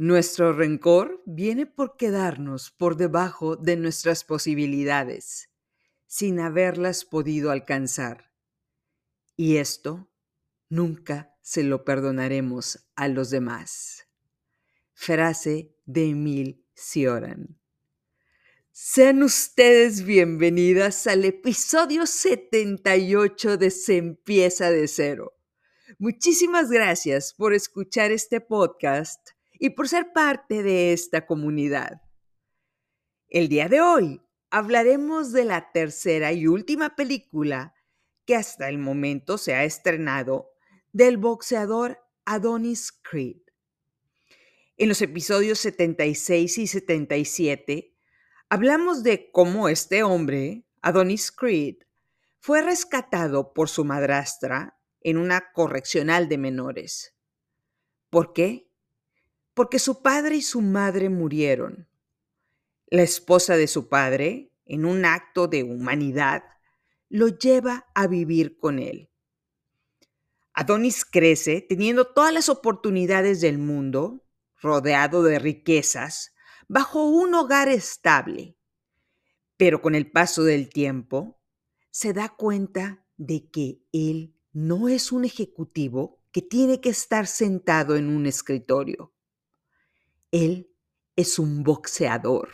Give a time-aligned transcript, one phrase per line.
[0.00, 5.50] Nuestro rencor viene por quedarnos por debajo de nuestras posibilidades,
[6.06, 8.32] sin haberlas podido alcanzar.
[9.34, 10.08] Y esto
[10.68, 14.06] nunca se lo perdonaremos a los demás.
[14.92, 17.58] Frase de Emil Cioran.
[18.70, 25.34] Sean ustedes bienvenidas al episodio 78 de Se empieza de cero.
[25.98, 32.02] Muchísimas gracias por escuchar este podcast y por ser parte de esta comunidad.
[33.28, 37.74] El día de hoy hablaremos de la tercera y última película
[38.24, 40.50] que hasta el momento se ha estrenado
[40.92, 43.40] del boxeador Adonis Creed.
[44.76, 47.94] En los episodios 76 y 77
[48.48, 51.78] hablamos de cómo este hombre, Adonis Creed,
[52.38, 57.14] fue rescatado por su madrastra en una correccional de menores.
[58.10, 58.67] ¿Por qué?
[59.58, 61.88] Porque su padre y su madre murieron.
[62.86, 66.44] La esposa de su padre, en un acto de humanidad,
[67.08, 69.10] lo lleva a vivir con él.
[70.52, 74.24] Adonis crece teniendo todas las oportunidades del mundo,
[74.62, 76.36] rodeado de riquezas,
[76.68, 78.56] bajo un hogar estable.
[79.56, 81.40] Pero con el paso del tiempo,
[81.90, 87.96] se da cuenta de que él no es un ejecutivo que tiene que estar sentado
[87.96, 89.14] en un escritorio.
[90.30, 90.70] Él
[91.16, 92.50] es un boxeador.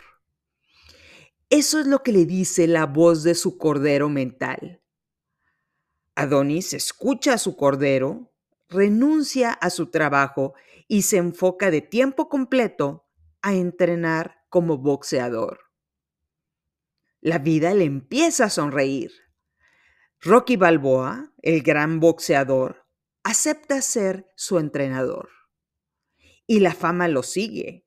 [1.49, 4.81] Eso es lo que le dice la voz de su cordero mental.
[6.15, 8.33] Adonis escucha a su cordero,
[8.69, 10.53] renuncia a su trabajo
[10.87, 13.09] y se enfoca de tiempo completo
[13.41, 15.59] a entrenar como boxeador.
[17.19, 19.11] La vida le empieza a sonreír.
[20.21, 22.87] Rocky Balboa, el gran boxeador,
[23.23, 25.34] acepta ser su entrenador
[26.47, 27.85] y la fama lo sigue.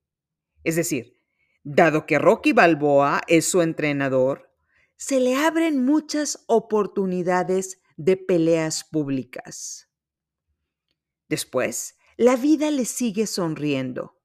[0.65, 1.21] Es decir,
[1.63, 4.51] dado que Rocky Balboa es su entrenador,
[4.97, 9.89] se le abren muchas oportunidades de peleas públicas.
[11.29, 14.19] Después, la vida le sigue sonriendo.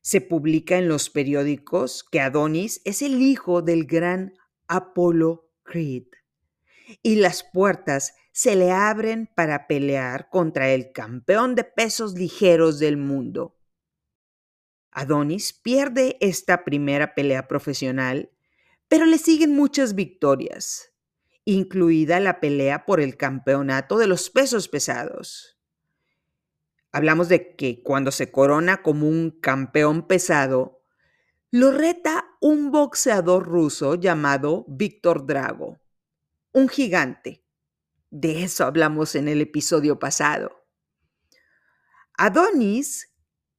[0.00, 4.34] Se publica en los periódicos que Adonis es el hijo del gran
[4.66, 6.06] Apollo Creed
[7.02, 12.96] y las puertas se le abren para pelear contra el campeón de pesos ligeros del
[12.96, 13.58] mundo.
[14.90, 18.30] Adonis pierde esta primera pelea profesional,
[18.88, 20.92] pero le siguen muchas victorias,
[21.44, 25.58] incluida la pelea por el campeonato de los pesos pesados.
[26.90, 30.82] Hablamos de que cuando se corona como un campeón pesado,
[31.50, 35.80] lo reta un boxeador ruso llamado Víctor Drago,
[36.52, 37.41] un gigante
[38.12, 40.66] de eso hablamos en el episodio pasado.
[42.18, 43.10] Adonis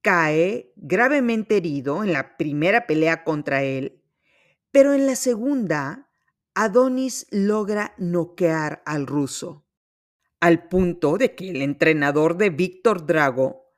[0.03, 4.03] cae gravemente herido en la primera pelea contra él,
[4.69, 6.11] pero en la segunda,
[6.53, 9.65] Adonis logra noquear al ruso,
[10.39, 13.73] al punto de que el entrenador de Víctor Drago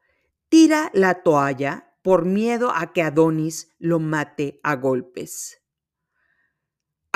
[0.50, 5.65] tira la toalla por miedo a que Adonis lo mate a golpes.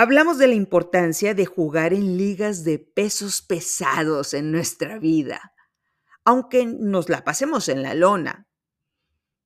[0.01, 5.53] Hablamos de la importancia de jugar en ligas de pesos pesados en nuestra vida,
[6.23, 8.47] aunque nos la pasemos en la lona.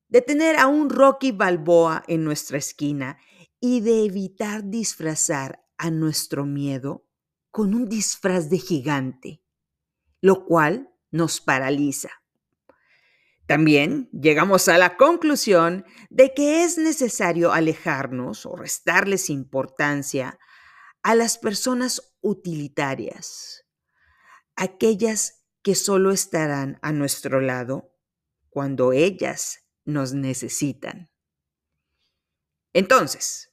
[0.06, 3.18] De tener a un Rocky Balboa en nuestra esquina
[3.58, 7.04] y de evitar disfrazar a nuestro miedo
[7.50, 9.42] con un disfraz de gigante,
[10.20, 12.10] lo cual nos paraliza.
[13.46, 20.38] También llegamos a la conclusión de que es necesario alejarnos o restarles importancia
[21.02, 23.66] a las personas utilitarias,
[24.56, 27.94] aquellas que solo estarán a nuestro lado
[28.48, 31.10] cuando ellas nos necesitan.
[32.72, 33.50] Entonces,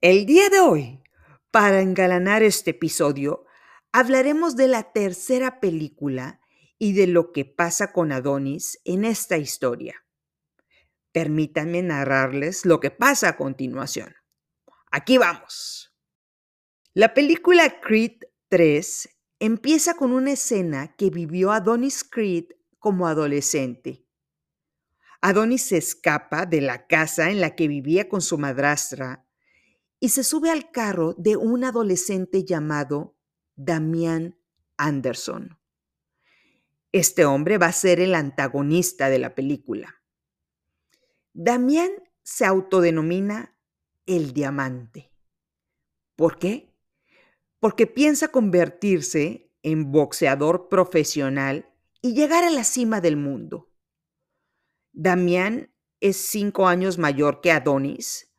[0.00, 1.02] el día de hoy,
[1.50, 3.44] para engalanar este episodio,
[3.92, 6.40] hablaremos de la tercera película
[6.78, 10.04] y de lo que pasa con Adonis en esta historia.
[11.12, 14.14] Permítanme narrarles lo que pasa a continuación.
[14.90, 15.94] Aquí vamos.
[16.94, 19.08] La película Creed 3
[19.40, 22.46] empieza con una escena que vivió Adonis Creed
[22.78, 24.06] como adolescente.
[25.20, 29.26] Adonis se escapa de la casa en la que vivía con su madrastra
[30.00, 33.16] y se sube al carro de un adolescente llamado
[33.56, 34.38] Damian
[34.76, 35.57] Anderson.
[36.92, 40.02] Este hombre va a ser el antagonista de la película.
[41.34, 41.90] Damián
[42.22, 43.56] se autodenomina
[44.06, 45.12] el diamante.
[46.16, 46.74] ¿Por qué?
[47.60, 53.70] Porque piensa convertirse en boxeador profesional y llegar a la cima del mundo.
[54.92, 58.32] Damián es cinco años mayor que Adonis,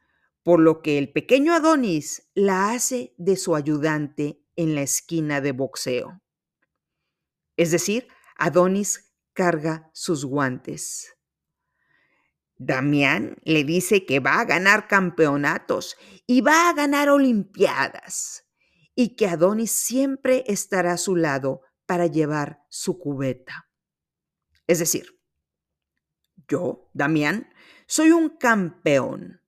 [0.44, 5.52] por lo que el pequeño Adonis la hace de su ayudante en la esquina de
[5.52, 6.22] boxeo.
[7.56, 8.08] Es decir,
[8.40, 11.14] Adonis carga sus guantes.
[12.56, 18.46] Damián le dice que va a ganar campeonatos y va a ganar olimpiadas
[18.96, 23.70] y que Adonis siempre estará a su lado para llevar su cubeta.
[24.68, 25.20] Es decir,
[26.48, 27.50] yo, Damián,
[27.88, 29.42] soy un campeón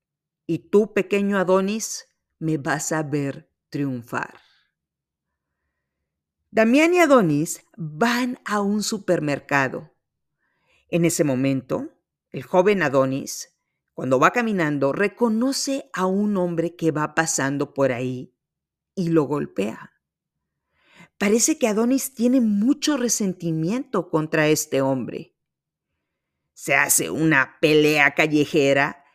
[0.46, 2.08] y tú, pequeño Adonis,
[2.40, 4.40] me vas a ver triunfar.
[6.54, 9.96] Damián y Adonis van a un supermercado.
[10.90, 11.94] En ese momento,
[12.30, 13.58] el joven Adonis,
[13.94, 18.36] cuando va caminando, reconoce a un hombre que va pasando por ahí
[18.96, 19.94] y lo golpea.
[21.18, 25.38] Parece que Adonis tiene mucho resentimiento contra este hombre.
[26.54, 29.06] Se hace una pelea callejera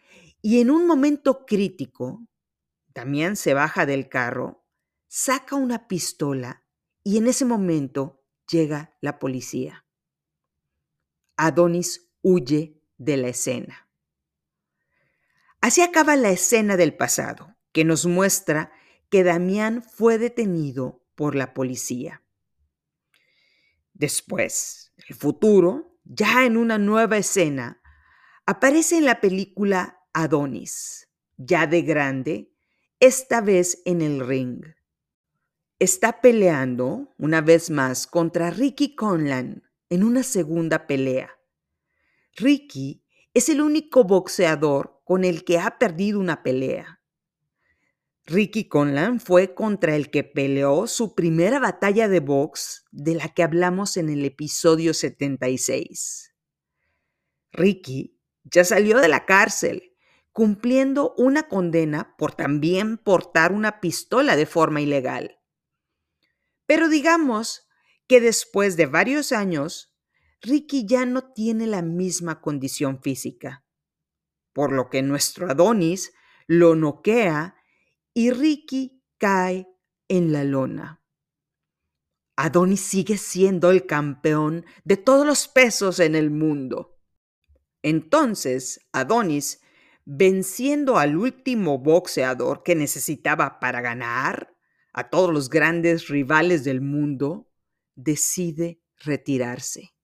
[0.40, 2.26] y en un momento crítico,
[2.94, 4.64] Damián se baja del carro,
[5.06, 6.65] saca una pistola
[7.06, 8.20] y en ese momento
[8.50, 9.86] llega la policía.
[11.36, 13.88] Adonis huye de la escena.
[15.60, 18.72] Así acaba la escena del pasado, que nos muestra
[19.08, 22.24] que Damián fue detenido por la policía.
[23.94, 27.80] Después, el futuro, ya en una nueva escena,
[28.46, 32.52] aparece en la película Adonis, ya de grande,
[32.98, 34.75] esta vez en el ring
[35.78, 41.30] está peleando una vez más contra Ricky Conlan en una segunda pelea.
[42.34, 47.02] Ricky es el único boxeador con el que ha perdido una pelea.
[48.24, 53.42] Ricky Conlan fue contra el que peleó su primera batalla de box de la que
[53.42, 56.34] hablamos en el episodio 76.
[57.52, 59.94] Ricky ya salió de la cárcel,
[60.32, 65.38] cumpliendo una condena por también portar una pistola de forma ilegal.
[66.66, 67.68] Pero digamos
[68.06, 69.96] que después de varios años,
[70.42, 73.64] Ricky ya no tiene la misma condición física,
[74.52, 76.12] por lo que nuestro Adonis
[76.46, 77.56] lo noquea
[78.14, 79.66] y Ricky cae
[80.08, 81.02] en la lona.
[82.36, 86.98] Adonis sigue siendo el campeón de todos los pesos en el mundo.
[87.82, 89.62] Entonces, Adonis,
[90.04, 94.55] venciendo al último boxeador que necesitaba para ganar,
[94.96, 97.52] a todos los grandes rivales del mundo,
[97.94, 99.94] decide retirarse.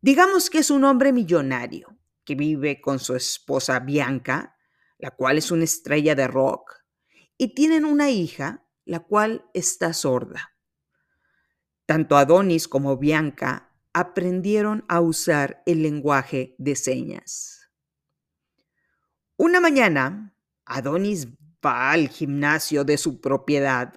[0.00, 4.56] Digamos que es un hombre millonario que vive con su esposa Bianca,
[4.98, 6.72] la cual es una estrella de rock,
[7.36, 10.56] y tienen una hija, la cual está sorda.
[11.84, 17.70] Tanto Adonis como Bianca aprendieron a usar el lenguaje de señas.
[19.36, 20.34] Una mañana,
[20.64, 21.28] Adonis
[21.62, 23.94] al gimnasio de su propiedad,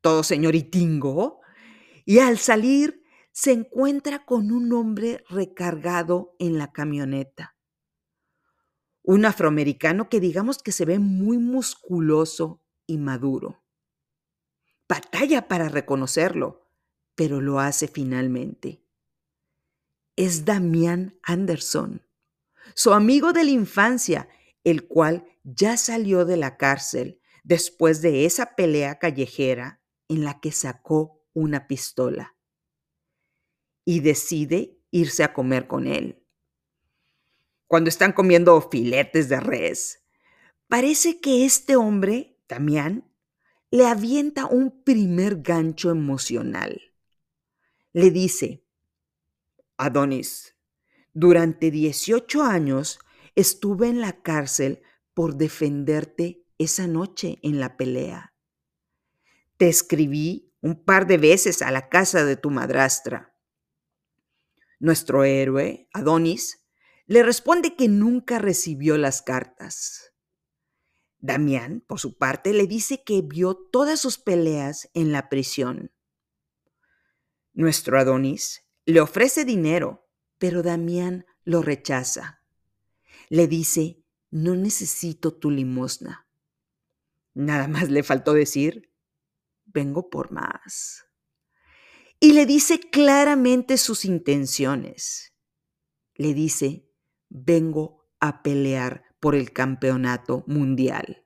[0.00, 1.40] todo señoritingo,
[2.04, 3.02] y al salir
[3.32, 7.56] se encuentra con un hombre recargado en la camioneta.
[9.02, 13.62] Un afroamericano que digamos que se ve muy musculoso y maduro.
[14.88, 16.68] Batalla para reconocerlo,
[17.14, 18.84] pero lo hace finalmente.
[20.16, 22.02] Es Damián Anderson,
[22.74, 24.28] su amigo de la infancia,
[24.70, 30.52] el cual ya salió de la cárcel después de esa pelea callejera en la que
[30.52, 32.36] sacó una pistola
[33.86, 36.22] y decide irse a comer con él.
[37.66, 40.04] Cuando están comiendo filetes de res,
[40.68, 43.10] parece que este hombre, Damián,
[43.70, 46.80] le avienta un primer gancho emocional.
[47.94, 48.64] Le dice,
[49.78, 50.54] Adonis,
[51.14, 52.98] durante 18 años
[53.38, 54.82] estuve en la cárcel
[55.14, 58.34] por defenderte esa noche en la pelea.
[59.56, 63.36] Te escribí un par de veces a la casa de tu madrastra.
[64.80, 66.66] Nuestro héroe, Adonis,
[67.06, 70.12] le responde que nunca recibió las cartas.
[71.20, 75.92] Damián, por su parte, le dice que vio todas sus peleas en la prisión.
[77.52, 82.38] Nuestro Adonis le ofrece dinero, pero Damián lo rechaza.
[83.30, 83.98] Le dice
[84.30, 86.28] no necesito tu limosna.
[87.34, 88.92] Nada más le faltó decir,
[89.64, 91.06] vengo por más.
[92.20, 95.34] Y le dice claramente sus intenciones.
[96.14, 96.90] Le dice,
[97.28, 101.24] vengo a pelear por el campeonato mundial.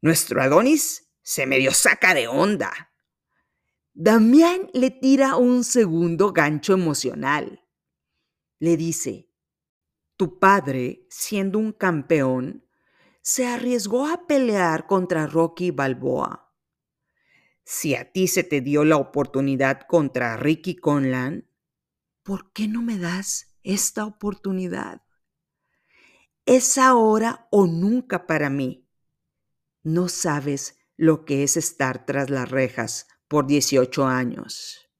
[0.00, 2.92] Nuestro Adonis se medio saca de onda.
[3.94, 7.64] Damián le tira un segundo gancho emocional.
[8.58, 9.31] Le dice,
[10.16, 12.64] Tu padre, siendo un campeón,
[13.22, 16.52] se arriesgó a pelear contra Rocky Balboa.
[17.64, 21.48] Si a ti se te dio la oportunidad contra Ricky Conlan,
[22.22, 25.02] ¿por qué no me das esta oportunidad?
[26.44, 28.88] Es ahora o nunca para mí.
[29.84, 34.90] No sabes lo que es estar tras las rejas por 18 años.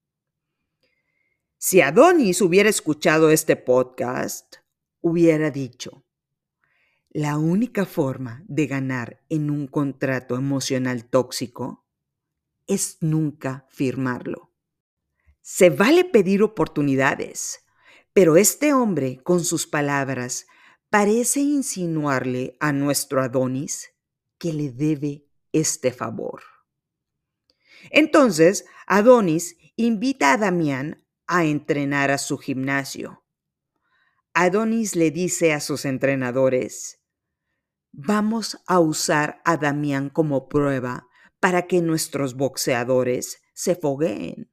[1.58, 4.56] Si Adonis hubiera escuchado este podcast,
[5.02, 6.04] hubiera dicho,
[7.10, 11.84] la única forma de ganar en un contrato emocional tóxico
[12.66, 14.50] es nunca firmarlo.
[15.42, 17.66] Se vale pedir oportunidades,
[18.14, 20.46] pero este hombre con sus palabras
[20.88, 23.90] parece insinuarle a nuestro Adonis
[24.38, 26.42] que le debe este favor.
[27.90, 33.21] Entonces, Adonis invita a Damián a entrenar a su gimnasio.
[34.34, 37.02] Adonis le dice a sus entrenadores,
[37.92, 41.06] vamos a usar a Damián como prueba
[41.38, 44.50] para que nuestros boxeadores se fogueen.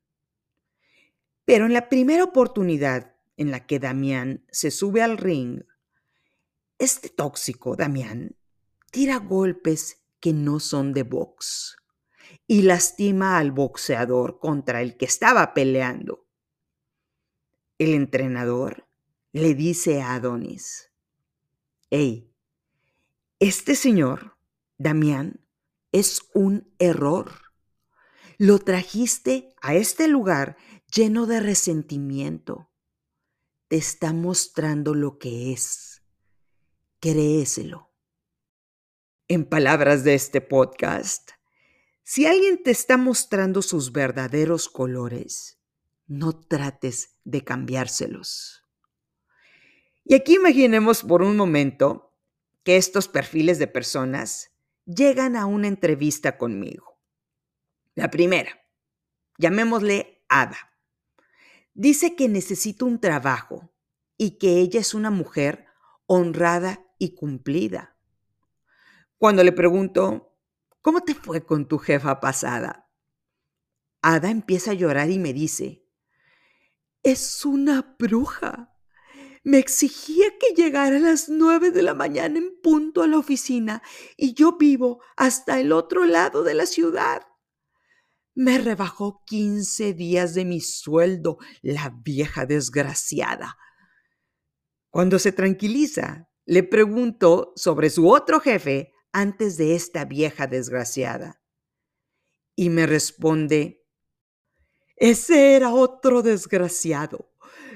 [1.46, 5.64] Pero en la primera oportunidad en la que Damián se sube al ring,
[6.78, 8.36] este tóxico Damián
[8.92, 11.78] tira golpes que no son de box
[12.48, 16.28] y lastima al boxeador contra el que estaba peleando.
[17.78, 18.89] El entrenador
[19.32, 20.92] le dice a Adonis,
[21.90, 22.34] hey,
[23.40, 24.38] este señor,
[24.78, 25.46] Damián,
[25.92, 27.32] es un error.
[28.38, 30.58] Lo trajiste a este lugar
[30.94, 32.72] lleno de resentimiento.
[33.68, 36.02] Te está mostrando lo que es.
[37.00, 37.94] Créeselo.
[39.28, 41.32] En palabras de este podcast,
[42.04, 45.62] si alguien te está mostrando sus verdaderos colores,
[46.08, 48.69] no trates de cambiárselos.
[50.10, 52.16] Y aquí imaginemos por un momento
[52.64, 54.50] que estos perfiles de personas
[54.84, 57.00] llegan a una entrevista conmigo.
[57.94, 58.60] La primera,
[59.38, 60.74] llamémosle Ada.
[61.76, 63.72] Dice que necesita un trabajo
[64.18, 65.68] y que ella es una mujer
[66.08, 67.96] honrada y cumplida.
[69.20, 70.36] Cuando le pregunto,
[70.82, 72.90] ¿cómo te fue con tu jefa pasada?
[74.02, 75.86] Ada empieza a llorar y me dice,
[77.04, 78.76] es una bruja.
[79.44, 83.82] Me exigía que llegara a las nueve de la mañana en punto a la oficina
[84.18, 87.22] y yo vivo hasta el otro lado de la ciudad.
[88.36, 93.58] Me rebajó quince días de mi sueldo, la vieja desgraciada.
[94.90, 101.42] Cuando se tranquiliza, le pregunto sobre su otro jefe antes de esta vieja desgraciada?
[102.56, 103.86] Y me responde,
[104.96, 107.29] ese era otro desgraciado.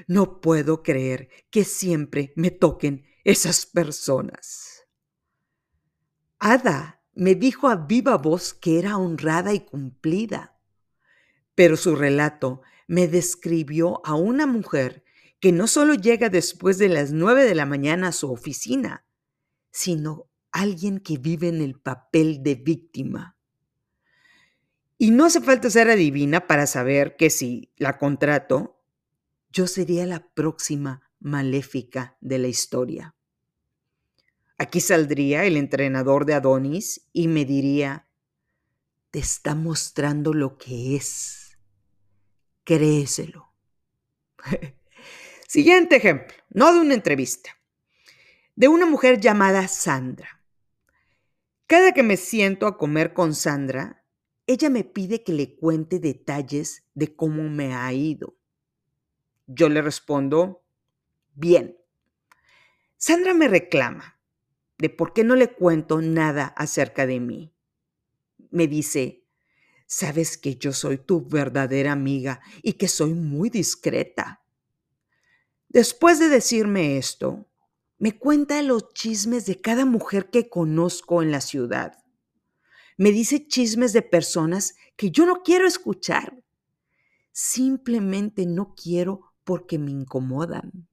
[0.06, 4.86] No puedo creer que siempre me toquen esas personas.
[6.38, 10.58] Ada me dijo a viva voz que era honrada y cumplida,
[11.54, 15.04] pero su relato me describió a una mujer
[15.40, 19.06] que no solo llega después de las nueve de la mañana a su oficina,
[19.70, 23.36] sino alguien que vive en el papel de víctima.
[24.96, 28.73] Y no hace falta ser adivina para saber que si la contrato,
[29.54, 33.14] yo sería la próxima maléfica de la historia.
[34.58, 38.08] Aquí saldría el entrenador de Adonis y me diría,
[39.12, 41.56] te está mostrando lo que es.
[42.64, 43.52] Créeselo.
[45.48, 47.50] Siguiente ejemplo, no de una entrevista,
[48.56, 50.42] de una mujer llamada Sandra.
[51.68, 54.04] Cada que me siento a comer con Sandra,
[54.48, 58.36] ella me pide que le cuente detalles de cómo me ha ido.
[59.46, 60.64] Yo le respondo,
[61.34, 61.76] bien.
[62.96, 64.18] Sandra me reclama
[64.78, 67.54] de por qué no le cuento nada acerca de mí.
[68.50, 69.24] Me dice,
[69.86, 74.42] sabes que yo soy tu verdadera amiga y que soy muy discreta.
[75.68, 77.46] Después de decirme esto,
[77.98, 82.02] me cuenta los chismes de cada mujer que conozco en la ciudad.
[82.96, 86.42] Me dice chismes de personas que yo no quiero escuchar.
[87.32, 90.88] Simplemente no quiero porque me incomodan.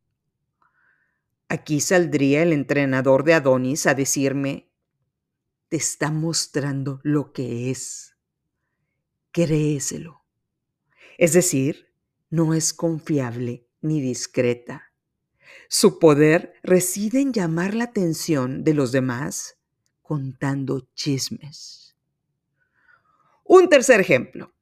[1.49, 4.71] Aquí saldría el entrenador de Adonis a decirme,
[5.69, 8.15] te está mostrando lo que es.
[9.31, 10.21] Créeselo.
[11.17, 11.93] Es decir,
[12.29, 14.93] no es confiable ni discreta.
[15.67, 19.57] Su poder reside en llamar la atención de los demás
[20.01, 21.95] contando chismes.
[23.43, 24.53] Un tercer ejemplo.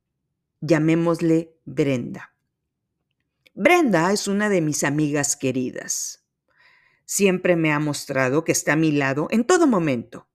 [0.61, 2.28] Llamémosle Brenda.
[3.61, 6.23] Brenda es una de mis amigas queridas.
[7.03, 10.29] siempre me ha mostrado que está a mi lado en todo momento.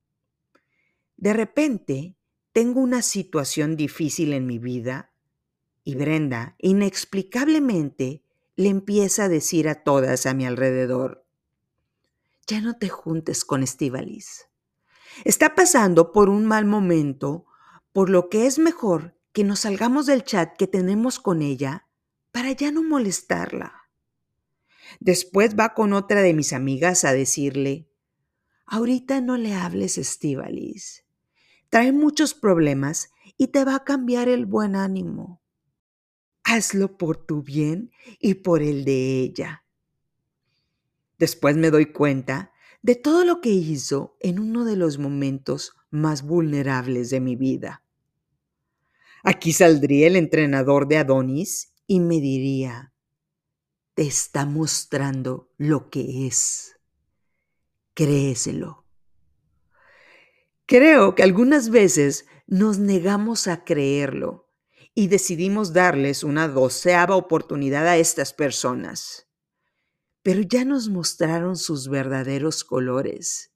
[1.16, 2.18] De repente,
[2.52, 5.14] tengo una situación difícil en mi vida
[5.84, 8.22] y Brenda, inexplicablemente,
[8.56, 11.24] le empieza a decir a todas a mi alrededor,
[12.46, 14.50] ya no te juntes con Estivalis.
[15.24, 17.46] Está pasando por un mal momento,
[17.94, 21.83] por lo que es mejor que nos salgamos del chat que tenemos con ella
[22.34, 23.88] para ya no molestarla.
[24.98, 27.88] Después va con otra de mis amigas a decirle,
[28.66, 31.04] ahorita no le hables Estivalis.
[31.68, 35.44] Trae muchos problemas y te va a cambiar el buen ánimo.
[36.42, 39.64] Hazlo por tu bien y por el de ella.
[41.18, 42.50] Después me doy cuenta
[42.82, 47.84] de todo lo que hizo en uno de los momentos más vulnerables de mi vida.
[49.22, 52.92] Aquí saldría el entrenador de Adonis y me diría,
[53.94, 56.76] te está mostrando lo que es.
[57.94, 58.84] Créeselo.
[60.66, 64.50] Creo que algunas veces nos negamos a creerlo
[64.94, 69.24] y decidimos darles una doceava oportunidad a estas personas
[70.24, 73.52] pero ya nos mostraron sus verdaderos colores.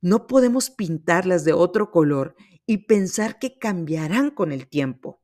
[0.00, 2.34] No podemos pintarlas de otro color
[2.66, 5.22] y pensar que cambiarán con el tiempo.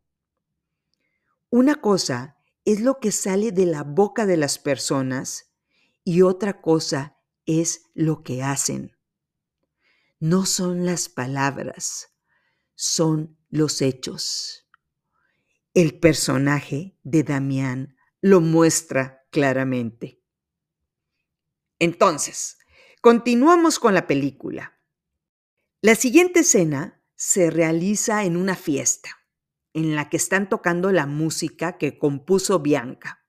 [1.55, 5.53] Una cosa es lo que sale de la boca de las personas
[6.03, 8.97] y otra cosa es lo que hacen.
[10.19, 12.17] No son las palabras,
[12.75, 14.67] son los hechos.
[15.75, 20.23] El personaje de Damián lo muestra claramente.
[21.79, 22.57] Entonces,
[23.03, 24.79] continuamos con la película.
[25.83, 29.22] La siguiente escena se realiza en una fiesta,
[29.75, 33.27] en la que están tocando la música que compuso Bianca.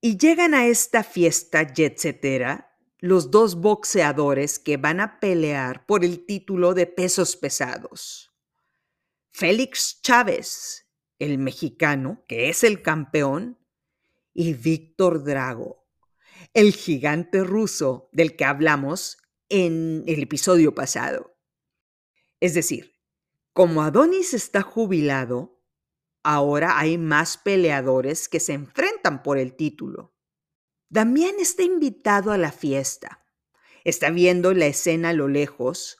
[0.00, 6.24] Y llegan a esta fiesta jetsetera los dos boxeadores que van a pelear por el
[6.26, 8.32] título de pesos pesados.
[9.32, 10.86] Félix Chávez,
[11.18, 13.58] el mexicano, que es el campeón,
[14.34, 15.86] y Víctor Drago,
[16.54, 19.18] el gigante ruso del que hablamos
[19.48, 21.36] en el episodio pasado.
[22.40, 22.92] Es decir,
[23.52, 25.61] como Adonis está jubilado,
[26.22, 30.14] ahora hay más peleadores que se enfrentan por el título.
[30.88, 33.24] Damián está invitado a la fiesta.
[33.84, 35.98] Está viendo la escena a lo lejos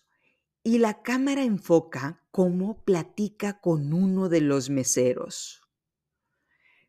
[0.63, 5.63] y la cámara enfoca cómo platica con uno de los meseros.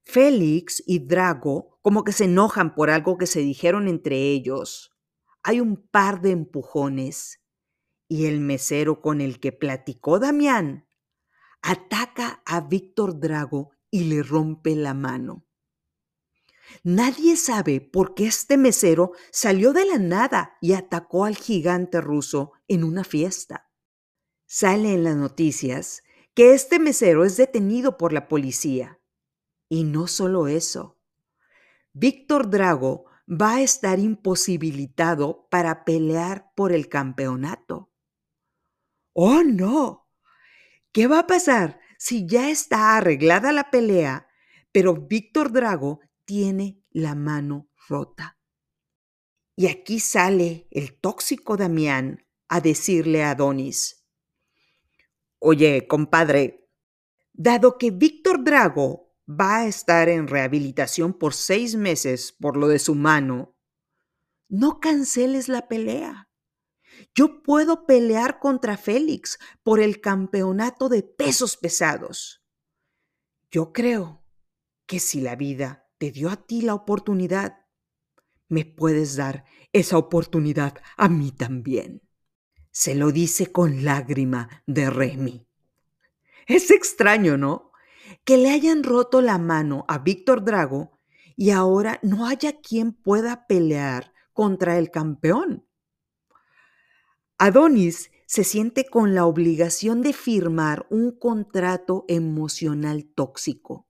[0.04, 4.92] Félix y Drago como que se enojan por algo que se dijeron entre ellos.
[5.42, 7.42] Hay un par de empujones
[8.08, 10.88] y el mesero con el que platicó Damián
[11.64, 15.48] ataca a Víctor Drago y le rompe la mano.
[16.84, 22.52] Nadie sabe por qué este mesero salió de la nada y atacó al gigante ruso
[22.68, 23.72] en una fiesta.
[24.46, 29.00] Sale en las noticias que este mesero es detenido por la policía
[29.70, 31.00] y no solo eso,
[31.94, 37.92] Víctor Drago va a estar imposibilitado para pelear por el campeonato.
[39.14, 40.03] ¡Oh, no!
[40.94, 44.28] ¿Qué va a pasar si ya está arreglada la pelea,
[44.72, 48.38] pero Víctor Drago tiene la mano rota?
[49.56, 54.06] Y aquí sale el tóxico Damián a decirle a Adonis,
[55.40, 56.70] Oye, compadre,
[57.34, 62.80] dado que Víctor Drago va a estar en rehabilitación por seis meses por lo de
[62.80, 63.56] su mano,
[64.48, 66.30] no canceles la pelea.
[67.16, 72.44] Yo puedo pelear contra Félix por el campeonato de pesos pesados.
[73.52, 74.24] Yo creo
[74.86, 77.66] que si la vida te dio a ti la oportunidad,
[78.48, 82.02] me puedes dar esa oportunidad a mí también.
[82.72, 85.48] Se lo dice con lágrima de Remy.
[86.48, 87.74] Es extraño, ¿no?
[88.24, 91.00] que le hayan roto la mano a Víctor Drago
[91.36, 95.68] y ahora no haya quien pueda pelear contra el campeón.
[97.38, 103.88] Adonis se siente con la obligación de firmar un contrato emocional tóxico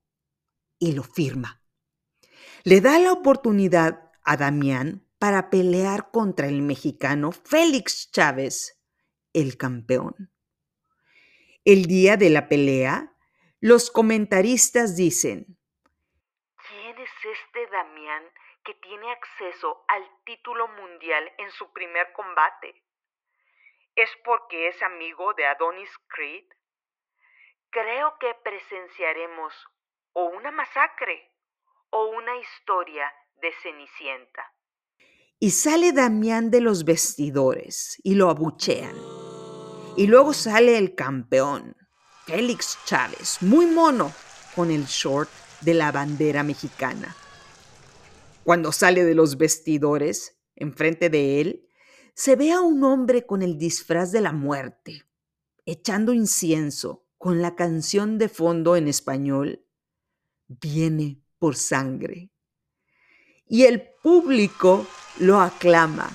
[0.79, 1.61] y lo firma.
[2.63, 8.81] Le da la oportunidad a Damián para pelear contra el mexicano Félix Chávez,
[9.33, 10.31] el campeón.
[11.65, 13.15] El día de la pelea,
[13.61, 15.57] los comentaristas dicen,
[16.67, 18.23] ¿quién es este Damián
[18.65, 22.82] que tiene acceso al título mundial en su primer combate?
[23.95, 26.45] ¿Es porque es amigo de Adonis Creed?
[27.69, 29.53] Creo que presenciaremos
[30.13, 31.31] o una masacre
[31.91, 34.51] o una historia de Cenicienta.
[35.39, 38.95] Y sale Damián de los vestidores y lo abuchean.
[39.95, 41.75] Y luego sale el campeón,
[42.25, 44.11] Félix Chávez, muy mono,
[44.55, 45.29] con el short
[45.61, 47.15] de la bandera mexicana.
[48.43, 51.69] Cuando sale de los vestidores, enfrente de él,
[52.13, 55.05] se ve a un hombre con el disfraz de la muerte,
[55.65, 59.65] echando incienso con la canción de fondo en español,
[60.47, 62.29] Viene por sangre.
[63.47, 64.85] Y el público
[65.19, 66.11] lo aclama.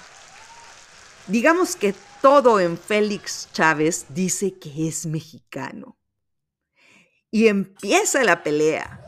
[1.26, 5.98] Digamos que todo en Félix Chávez dice que es mexicano.
[7.30, 9.04] Y empieza la pelea.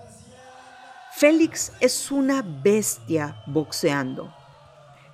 [1.16, 4.34] Félix es una bestia boxeando,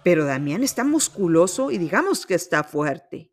[0.07, 3.33] pero Damián está musculoso y digamos que está fuerte.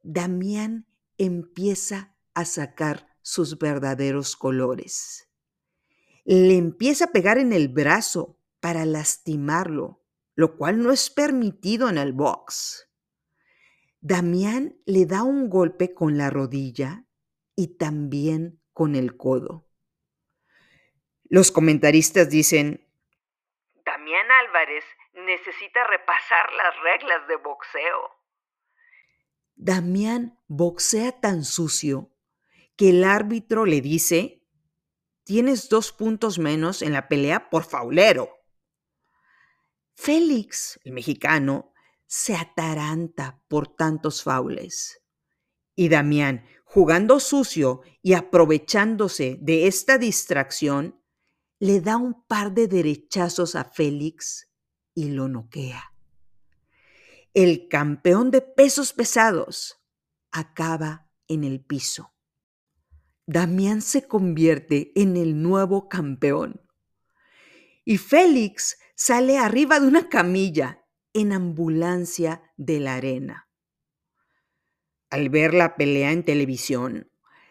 [0.00, 0.86] Damián
[1.18, 5.30] empieza a sacar sus verdaderos colores.
[6.24, 10.02] Le empieza a pegar en el brazo para lastimarlo,
[10.34, 12.90] lo cual no es permitido en el box.
[14.00, 17.04] Damián le da un golpe con la rodilla
[17.54, 19.68] y también con el codo.
[21.24, 22.88] Los comentaristas dicen,
[23.84, 24.84] Damián Álvarez
[25.24, 28.10] necesita repasar las reglas de boxeo.
[29.56, 32.10] Damián boxea tan sucio
[32.76, 34.42] que el árbitro le dice,
[35.24, 38.30] tienes dos puntos menos en la pelea por faulero.
[39.94, 41.72] Félix, el mexicano,
[42.06, 45.02] se ataranta por tantos faules.
[45.76, 51.00] Y Damián, jugando sucio y aprovechándose de esta distracción,
[51.58, 54.53] le da un par de derechazos a Félix
[54.94, 55.92] y lo noquea.
[57.34, 59.82] El campeón de pesos pesados
[60.30, 62.12] acaba en el piso.
[63.26, 66.60] Damián se convierte en el nuevo campeón.
[67.84, 73.48] Y Félix sale arriba de una camilla en ambulancia de la arena.
[75.10, 77.10] Al ver la pelea en televisión,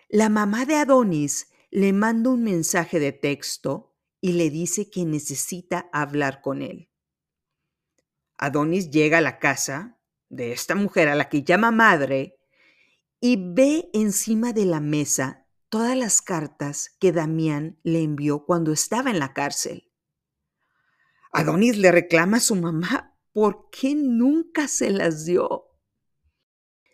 [0.09, 5.89] la mamá de Adonis le manda un mensaje de texto y le dice que necesita
[5.91, 6.89] hablar con él.
[8.37, 12.37] Adonis llega a la casa de esta mujer a la que llama madre
[13.19, 19.09] y ve encima de la mesa todas las cartas que Damián le envió cuando estaba
[19.09, 19.91] en la cárcel.
[21.31, 25.65] Adonis le reclama a su mamá por qué nunca se las dio.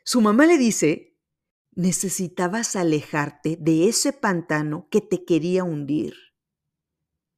[0.05, 1.17] Su mamá le dice,
[1.71, 6.15] necesitabas alejarte de ese pantano que te quería hundir.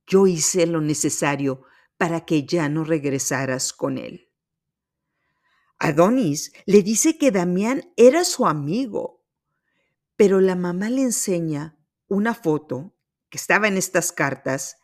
[0.05, 1.63] Yo hice lo necesario
[2.01, 4.31] para que ya no regresaras con él.
[5.77, 9.23] Adonis le dice que Damián era su amigo,
[10.15, 12.95] pero la mamá le enseña una foto
[13.29, 14.77] que estaba en estas cartas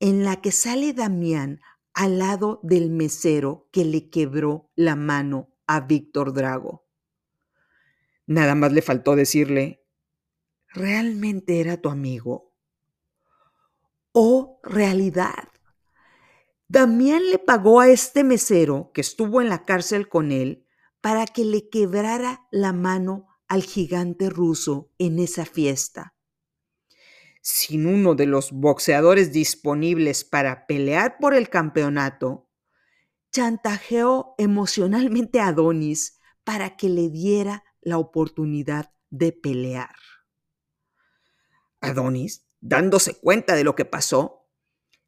[0.00, 1.60] en la que sale Damián
[1.92, 6.86] al lado del mesero que le quebró la mano a Víctor Drago.
[8.24, 9.84] Nada más le faltó decirle,
[10.68, 12.52] ¿realmente era tu amigo?
[14.12, 15.48] o realidad.
[16.72, 20.66] Damián le pagó a este mesero que estuvo en la cárcel con él
[21.02, 26.14] para que le quebrara la mano al gigante ruso en esa fiesta.
[27.42, 32.48] Sin uno de los boxeadores disponibles para pelear por el campeonato,
[33.30, 39.94] chantajeó emocionalmente a Adonis para que le diera la oportunidad de pelear.
[41.82, 44.41] Adonis dándose cuenta de lo que pasó,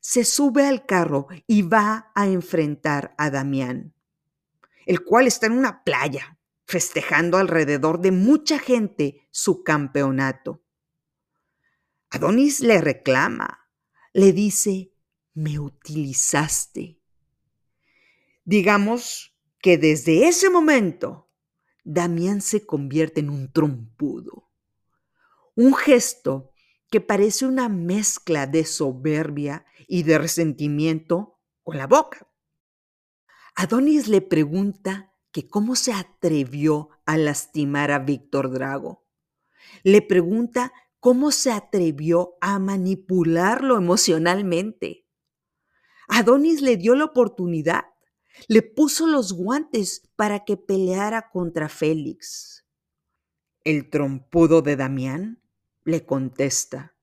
[0.04, 3.94] se sube al carro y va a enfrentar a Damián,
[4.84, 10.62] el cual está en una playa, festejando alrededor de mucha gente su campeonato.
[12.10, 13.66] Adonis le reclama,
[14.12, 14.92] le dice,
[15.32, 17.00] me utilizaste.
[18.44, 21.30] Digamos que desde ese momento,
[21.82, 24.50] Damián se convierte en un trompudo.
[25.54, 26.52] Un gesto
[26.94, 32.32] que parece una mezcla de soberbia y de resentimiento con la boca.
[33.56, 39.08] Adonis le pregunta que cómo se atrevió a lastimar a Víctor Drago.
[39.82, 45.08] Le pregunta cómo se atrevió a manipularlo emocionalmente.
[46.06, 47.86] Adonis le dio la oportunidad,
[48.46, 52.64] le puso los guantes para que peleara contra Félix.
[53.64, 55.43] El trompudo de Damián
[55.84, 56.96] le contesta,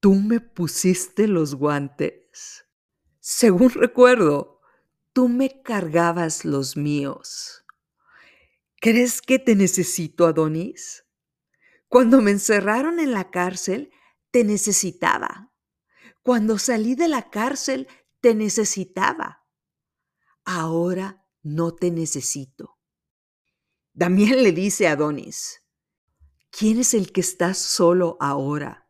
[0.00, 2.66] tú me pusiste los guantes.
[3.18, 4.60] Según recuerdo,
[5.12, 7.64] tú me cargabas los míos.
[8.80, 11.04] ¿Crees que te necesito, Adonis?
[11.88, 13.90] Cuando me encerraron en la cárcel,
[14.30, 15.52] te necesitaba.
[16.22, 17.88] Cuando salí de la cárcel,
[18.20, 19.38] te necesitaba.
[20.44, 22.78] ahora no te necesito.
[23.92, 25.59] Damián le dice a Adonis,
[26.50, 28.88] ¿quién es el que está solo ahora?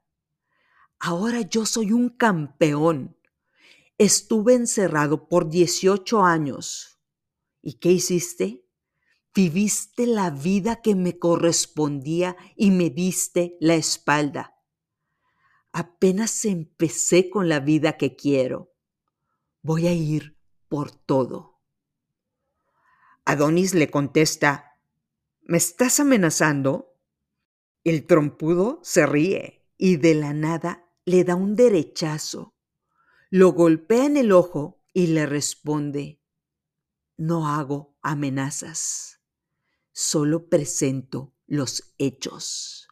[0.98, 3.16] Ahora yo soy un campeón.
[3.96, 7.00] Estuve encerrado por 18 años.
[7.62, 8.66] ¿Y qué hiciste?
[9.34, 14.56] Viviste la vida que me correspondía y me diste la espalda.
[15.72, 18.72] Apenas empecé con la vida que quiero.
[19.62, 20.36] Voy a ir
[20.68, 21.60] por todo.
[23.24, 24.78] Adonis le contesta,
[25.42, 26.89] ¿me estás amenazando?
[27.84, 32.54] El trompudo se ríe y de la nada le da un derechazo.
[33.30, 36.20] Lo golpea en el ojo y le responde,
[37.16, 39.20] no hago amenazas
[40.00, 42.88] solo presento los hechos.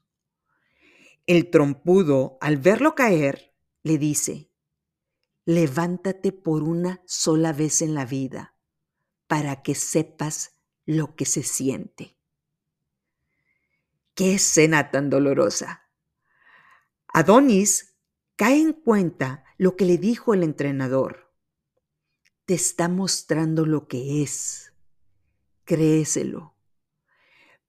[1.27, 4.51] El trompudo, al verlo caer, le dice,
[5.46, 8.59] levántate por una sola vez en la vida
[9.27, 12.17] para que sepas lo que se siente.
[14.18, 15.88] ¡Qué escena tan dolorosa!
[17.07, 17.94] Adonis
[18.35, 21.33] cae en cuenta lo que le dijo el entrenador.
[22.44, 24.72] Te está mostrando lo que es.
[25.62, 26.57] Créeselo.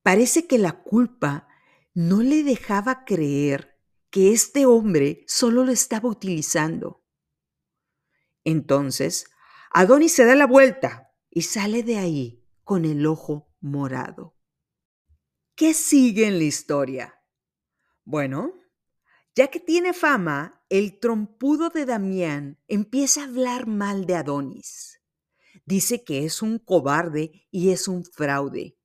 [0.02, 1.48] Parece que la culpa
[1.94, 7.06] no le dejaba creer que este hombre solo lo estaba utilizando.
[8.44, 9.26] Entonces,
[9.70, 14.39] Adonis se da la vuelta y sale de ahí con el ojo morado.
[15.60, 17.22] ¿Qué sigue en la historia?
[18.06, 18.54] Bueno,
[19.36, 25.02] ya que tiene fama, el trompudo de Damián empieza a hablar mal de Adonis.
[25.66, 28.78] Dice que es un cobarde y es un fraude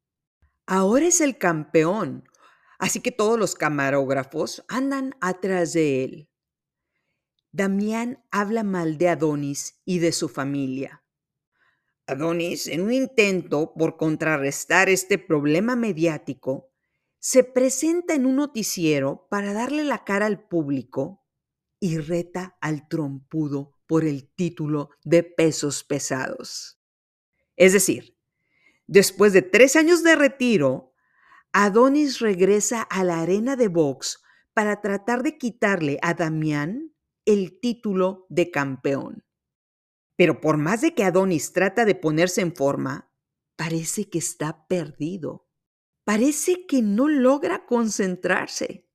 [0.66, 2.28] Ahora es el campeón,
[2.80, 6.30] así que todos los camarógrafos andan atrás de él.
[7.52, 11.03] Damián habla mal de Adonis y de su familia.
[12.06, 16.70] Adonis, en un intento por contrarrestar este problema mediático,
[17.18, 21.24] se presenta en un noticiero para darle la cara al público
[21.80, 26.78] y reta al trompudo por el título de pesos pesados.
[27.56, 28.14] Es decir,
[28.86, 30.92] Después de tres años de retiro,
[31.52, 36.92] Adonis regresa a la arena de box para tratar de quitarle a Damián
[37.24, 39.24] el título de campeón.
[40.16, 43.10] Pero por más de que Adonis trata de ponerse en forma,
[43.56, 45.48] parece que está perdido.
[46.04, 48.88] Parece que no logra concentrarse.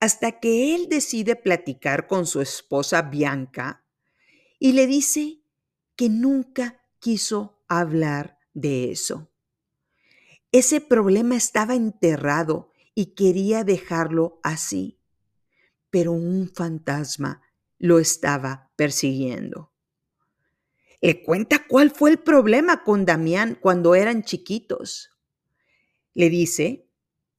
[0.00, 3.84] Hasta que él decide platicar con su esposa Bianca
[4.58, 5.42] y le dice
[5.96, 9.32] que nunca quiso hablar de eso.
[10.52, 15.00] Ese problema estaba enterrado y quería dejarlo así,
[15.88, 17.42] pero un fantasma
[17.78, 19.71] lo estaba persiguiendo.
[21.02, 25.10] Le cuenta cuál fue el problema con Damián cuando eran chiquitos.
[26.14, 26.88] Le dice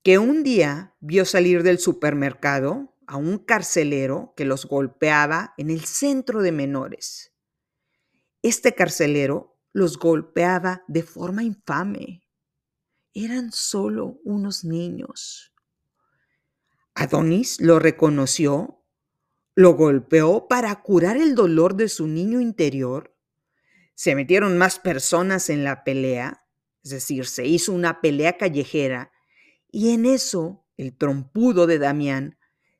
[0.04, 5.86] que un día vio salir del supermercado a un carcelero que los golpeaba en el
[5.86, 7.34] centro de menores.
[8.42, 12.28] Este carcelero los golpeaba de forma infame.
[13.14, 15.54] Eran solo unos niños.
[16.96, 18.84] Adonis lo reconoció,
[19.56, 23.13] lo golpeó para curar el dolor de su niño interior.
[23.96, 26.48] Se metieron más personas en la pelea,
[26.84, 29.12] es decir, se hizo una pelea callejera,
[29.72, 32.38] y en eso el trompudo de Damián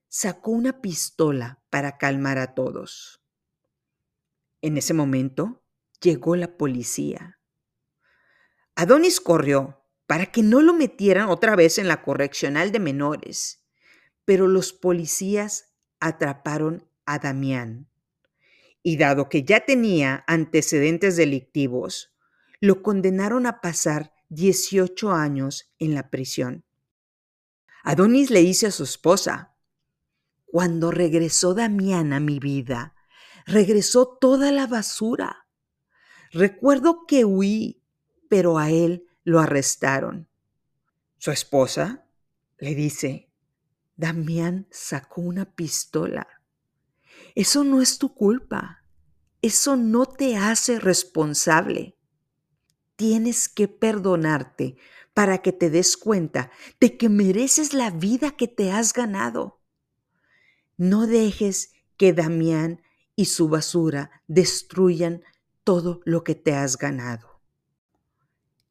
[0.10, 3.24] sacó una pistola para calmar a todos.
[4.62, 5.64] En ese momento,
[6.02, 7.40] llegó la policía.
[8.76, 13.66] Adonis corrió para que no lo metieran otra vez en la correccional de menores,
[14.26, 17.90] pero los policías atraparon a Damián.
[18.84, 22.14] Y dado que ya tenía antecedentes delictivos,
[22.60, 26.66] lo condenaron a pasar 18 años en la prisión.
[27.84, 29.56] Adonis le dice a su esposa,
[30.46, 32.94] cuando regresó Damián a mi vida,
[33.46, 35.44] regresó toda la basura
[36.34, 37.84] Recuerdo que huí,
[38.28, 40.28] pero a él lo arrestaron.
[41.20, 42.08] Su esposa
[42.58, 43.30] le dice,
[43.96, 46.33] Damián sacó una pistola.
[47.36, 48.84] Eso no es tu culpa.
[49.42, 51.98] Eso no te hace responsable.
[52.96, 54.78] Tienes que perdonarte
[55.14, 59.62] para que te des cuenta de que mereces la vida que te has ganado.
[60.78, 62.82] No dejes que Damián
[63.16, 65.24] y su basura destruyan
[65.64, 67.42] todo lo que te has ganado.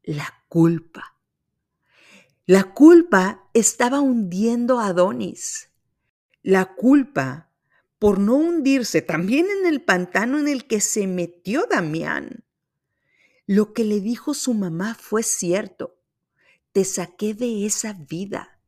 [0.02, 1.16] La culpa.
[2.44, 5.70] La culpa estaba hundiendo a Adonis.
[6.42, 7.51] La culpa
[8.02, 12.42] por no hundirse también en el pantano en el que se metió Damián.
[13.46, 16.00] Lo que le dijo su mamá fue cierto.
[16.72, 18.58] Te saqué de esa vida.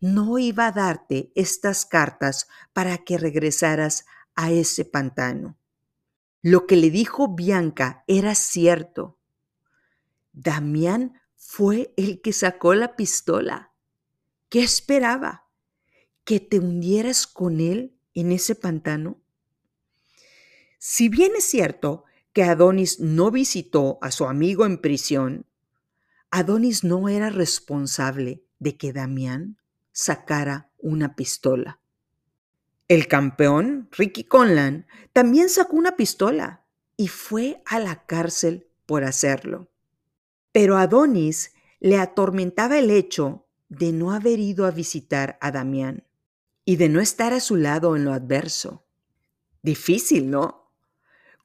[0.00, 5.56] No iba a darte estas cartas para que regresaras a ese pantano.
[6.42, 9.18] Lo que le dijo Bianca era cierto.
[10.34, 13.72] Damián fue el que sacó la pistola.
[14.50, 15.48] ¿Qué esperaba?
[16.24, 19.20] ¿Que te hundieras con él en ese pantano?
[20.78, 25.46] Si bien es cierto que Adonis no visitó a su amigo en prisión,
[26.30, 29.58] Adonis no era responsable de que Damián
[29.92, 31.80] sacara una pistola.
[32.88, 36.64] El campeón, Ricky Conlan, también sacó una pistola
[36.96, 39.70] y fue a la cárcel por hacerlo.
[40.52, 46.04] Pero Adonis le atormentaba el hecho de no haber ido a visitar a Damián
[46.64, 48.86] y de no estar a su lado en lo adverso.
[49.62, 50.72] Difícil, ¿no?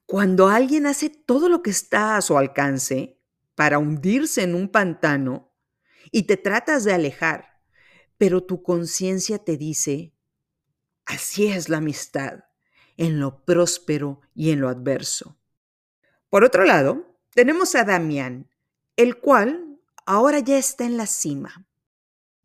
[0.06, 3.20] Cuando alguien hace todo lo que está a su alcance
[3.54, 5.54] para hundirse en un pantano
[6.10, 7.60] y te tratas de alejar,
[8.18, 10.14] pero tu conciencia te dice,
[11.06, 12.44] Así es la amistad,
[12.96, 15.38] en lo próspero y en lo adverso.
[16.28, 18.48] Por otro lado, tenemos a Damián,
[18.96, 21.66] el cual ahora ya está en la cima.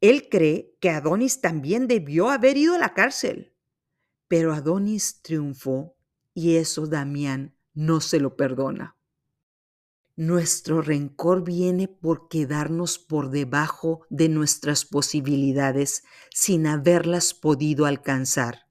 [0.01, 3.53] Él cree que Adonis también debió haber ido a la cárcel,
[4.27, 5.95] pero Adonis triunfó
[6.33, 8.95] y eso Damián no se lo perdona.
[10.17, 18.69] Nuestro rencor viene por quedarnos por debajo de nuestras posibilidades sin haberlas podido alcanzar.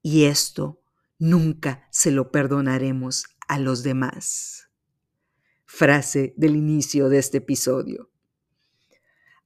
[0.00, 0.80] Y esto
[1.18, 4.70] nunca se lo perdonaremos a los demás.
[5.66, 8.10] Frase del inicio de este episodio.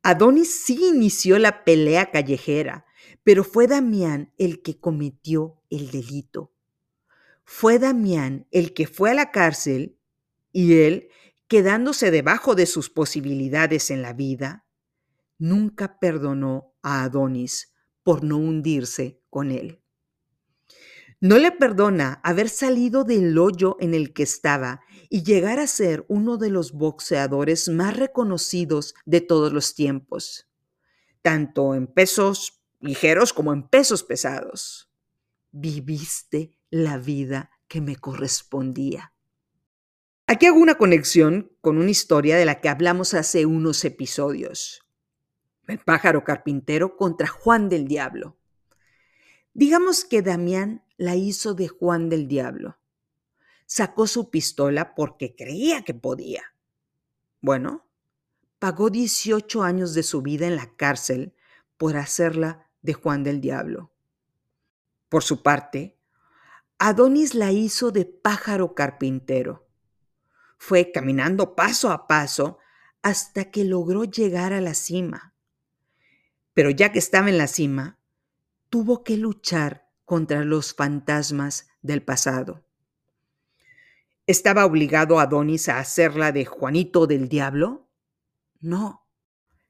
[0.03, 2.87] Adonis sí inició la pelea callejera,
[3.25, 6.53] pero fue Damián el que cometió el delito.
[7.45, 9.99] Fue Damián el que fue a la cárcel
[10.53, 11.09] y él,
[11.47, 14.67] quedándose debajo de sus posibilidades en la vida,
[15.39, 19.83] nunca perdonó a Adonis por no hundirse con él.
[21.21, 26.05] No le perdona haber salido del hoyo en el que estaba y llegar a ser
[26.09, 30.49] uno de los boxeadores más reconocidos de todos los tiempos,
[31.21, 34.93] tanto en pesos ligeros como en pesos pesados.
[35.51, 39.13] Viviste la vida que me correspondía.
[40.29, 44.87] Aquí hago una conexión con una historia de la que hablamos hace unos episodios.
[45.67, 48.37] El pájaro carpintero contra Juan del Diablo.
[49.53, 52.79] Digamos que Damián la hizo de Juan del Diablo.
[53.65, 56.55] Sacó su pistola porque creía que podía.
[57.41, 57.87] Bueno,
[58.59, 61.35] pagó 18 años de su vida en la cárcel
[61.79, 63.91] por hacerla de Juan del Diablo.
[65.09, 65.97] Por su parte,
[66.79, 69.69] Adonis la hizo de pájaro carpintero
[70.59, 72.59] fue caminando paso a paso
[73.01, 75.35] hasta que logró llegar a la cima.
[76.53, 77.99] Pero ya que estaba en la cima,
[78.69, 82.65] tuvo que luchar contra los fantasmas del pasado.
[84.27, 87.91] ¿Estaba obligado Adonis a hacerla de Juanito del Diablo?
[88.59, 89.07] No.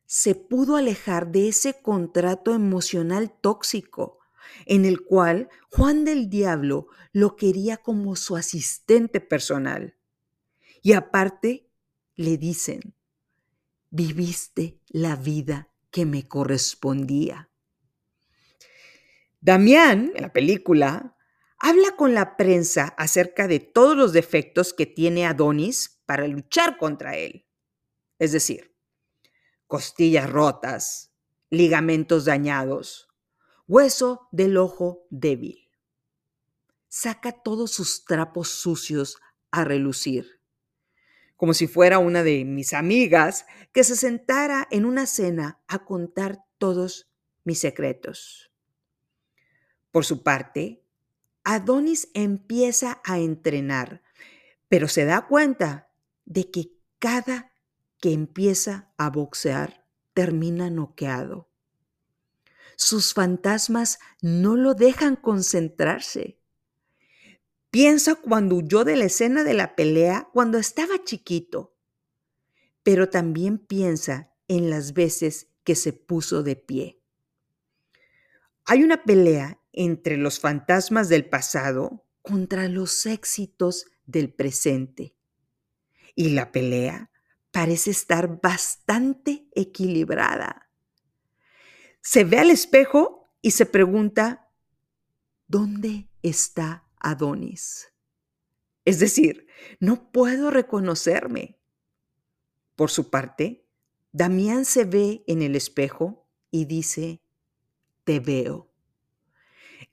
[0.07, 4.21] Se pudo alejar de ese contrato emocional tóxico
[4.65, 9.97] en el cual Juan del Diablo lo quería como su asistente personal.
[10.83, 11.69] Y aparte,
[12.15, 12.95] le dicen,
[13.91, 17.48] viviste la vida que me correspondía.
[19.41, 21.17] Damián, en la película,
[21.59, 27.17] habla con la prensa acerca de todos los defectos que tiene Adonis para luchar contra
[27.17, 27.47] él.
[28.19, 28.75] Es decir,
[29.67, 31.13] costillas rotas,
[31.51, 33.09] ligamentos dañados,
[33.67, 35.71] hueso del ojo débil.
[36.89, 39.19] Saca todos sus trapos sucios
[39.51, 40.39] a relucir
[41.39, 46.45] como si fuera una de mis amigas que se sentara en una cena a contar
[46.59, 47.13] todos
[47.45, 48.51] mis secretos.
[49.91, 50.85] Por su parte,
[51.45, 54.03] Adonis empieza a entrenar,
[54.69, 55.91] pero se da cuenta
[56.25, 57.53] de que cada
[58.01, 61.49] que empieza a boxear termina noqueado.
[62.77, 66.39] Sus fantasmas no lo dejan concentrarse.
[67.71, 71.75] Piensa cuando huyó de la escena de la pelea cuando estaba chiquito,
[72.83, 77.01] pero también piensa en las veces que se puso de pie.
[78.65, 85.17] Hay una pelea entre los fantasmas del pasado contra los éxitos del presente.
[86.15, 87.11] Y la pelea
[87.51, 90.69] parece estar bastante equilibrada.
[92.03, 94.51] Se ve al espejo y se pregunta,
[95.47, 97.93] ¿dónde está Adonis.
[98.85, 99.47] Es decir,
[99.81, 101.59] no puedo reconocerme.
[102.77, 103.67] Por su parte,
[104.13, 107.21] Damián se ve en el espejo y dice,
[108.05, 108.68] te veo.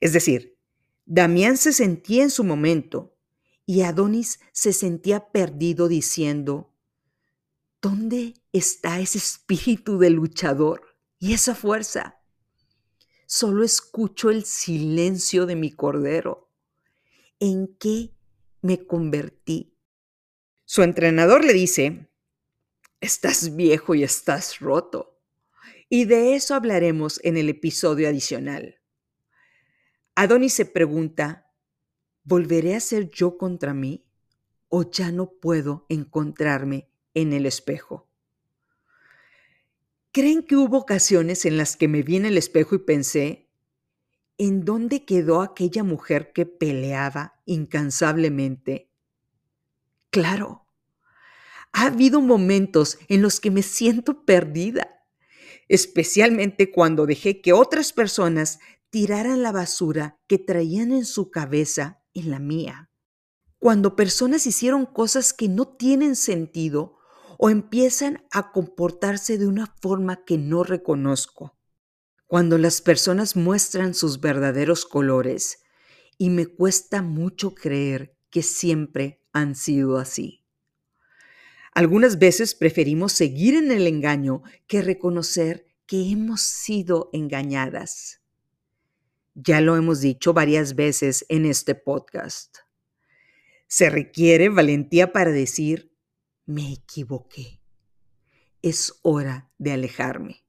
[0.00, 0.58] Es decir,
[1.04, 3.16] Damián se sentía en su momento
[3.64, 6.74] y Adonis se sentía perdido diciendo,
[7.80, 12.20] ¿dónde está ese espíritu de luchador y esa fuerza?
[13.26, 16.52] Solo escucho el silencio de mi cordero.
[17.40, 18.14] ¿En qué
[18.62, 19.76] me convertí?
[20.64, 22.08] Su entrenador le dice,
[23.00, 25.20] estás viejo y estás roto.
[25.88, 28.80] Y de eso hablaremos en el episodio adicional.
[30.18, 31.52] Adonis se pregunta,
[32.24, 34.06] ¿volveré a ser yo contra mí
[34.70, 38.08] o ya no puedo encontrarme en el espejo?
[40.12, 43.50] ¿Creen que hubo ocasiones en las que me vi en el espejo y pensé,
[44.38, 48.88] ¿en dónde quedó aquella mujer que peleaba incansablemente?
[50.08, 50.66] Claro,
[51.72, 55.04] ha habido momentos en los que me siento perdida,
[55.68, 58.60] especialmente cuando dejé que otras personas
[58.90, 62.90] tiraran la basura que traían en su cabeza en la mía.
[63.58, 66.96] Cuando personas hicieron cosas que no tienen sentido
[67.38, 71.58] o empiezan a comportarse de una forma que no reconozco.
[72.26, 75.58] Cuando las personas muestran sus verdaderos colores
[76.18, 80.44] y me cuesta mucho creer que siempre han sido así.
[81.74, 88.22] Algunas veces preferimos seguir en el engaño que reconocer que hemos sido engañadas.
[89.38, 92.56] Ya lo hemos dicho varias veces en este podcast.
[93.66, 95.94] Se requiere valentía para decir,
[96.46, 97.60] me equivoqué.
[98.62, 100.46] Es hora de alejarme.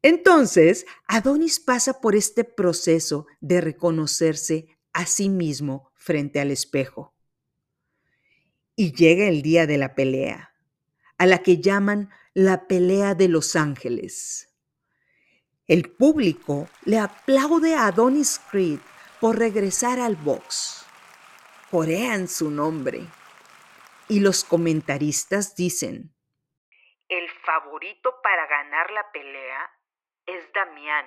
[0.00, 7.16] Entonces, Adonis pasa por este proceso de reconocerse a sí mismo frente al espejo.
[8.76, 10.54] Y llega el día de la pelea,
[11.18, 14.49] a la que llaman la pelea de los ángeles.
[15.70, 18.80] El público le aplaude a Adonis Creed
[19.20, 20.84] por regresar al box.
[21.70, 23.06] Corean su nombre.
[24.08, 26.10] Y los comentaristas dicen,
[27.08, 29.70] el favorito para ganar la pelea
[30.26, 31.06] es Damián,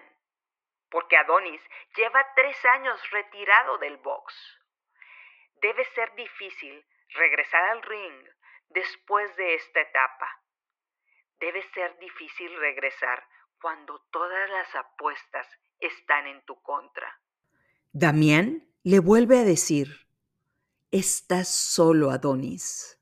[0.89, 1.61] porque Adonis
[1.97, 4.33] lleva tres años retirado del box.
[5.55, 8.29] Debe ser difícil regresar al ring
[8.69, 10.39] después de esta etapa.
[11.41, 13.27] Debe ser difícil regresar
[13.63, 15.47] cuando todas las apuestas
[15.79, 17.07] están en tu contra.
[17.93, 19.87] Damián le vuelve a decir,
[20.91, 22.99] estás solo, Adonis.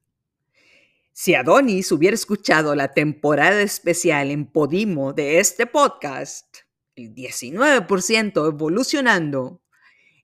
[1.14, 6.57] Si Adonis hubiera escuchado la temporada especial en Podimo de este podcast,
[6.95, 9.64] el 19% evolucionando,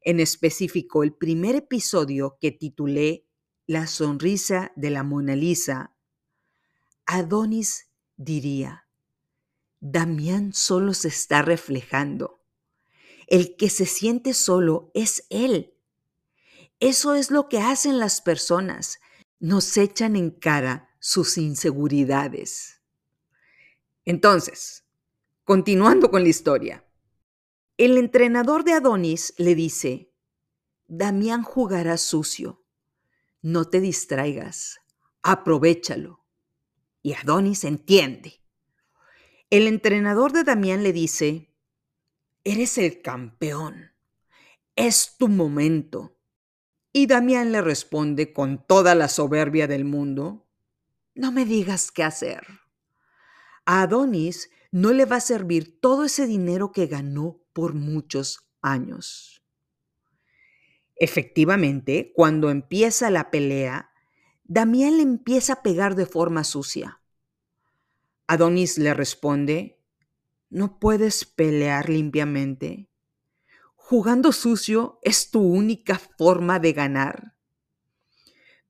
[0.01, 3.25] en específico el primer episodio que titulé
[3.65, 5.95] La sonrisa de la Mona Lisa,
[7.07, 8.86] Adonis diría,
[9.79, 12.41] Damián solo se está reflejando.
[13.27, 15.73] El que se siente solo es él.
[16.79, 18.99] Eso es lo que hacen las personas.
[19.39, 22.81] Nos echan en cara sus inseguridades.
[24.05, 24.85] Entonces,
[25.43, 26.85] continuando con la historia,
[27.77, 30.13] el entrenador de Adonis le dice,
[30.87, 32.63] Damián jugará sucio.
[33.41, 34.79] No te distraigas.
[35.21, 36.23] Aprovechalo.
[37.01, 38.41] Y Adonis entiende.
[39.49, 41.55] El entrenador de Damián le dice,
[42.43, 43.93] eres el campeón,
[44.75, 46.17] es tu momento.
[46.91, 50.49] Y Damián le responde con toda la soberbia del mundo,
[51.15, 52.45] no me digas qué hacer.
[53.65, 59.45] A Adonis no le va a servir todo ese dinero que ganó por muchos años.
[60.97, 63.91] Efectivamente, cuando empieza la pelea,
[64.43, 66.96] Damián le empieza a pegar de forma sucia.
[68.29, 69.79] Adonis le responde,
[70.49, 72.89] ¿no puedes pelear limpiamente?
[73.75, 77.37] ¿Jugando sucio es tu única forma de ganar?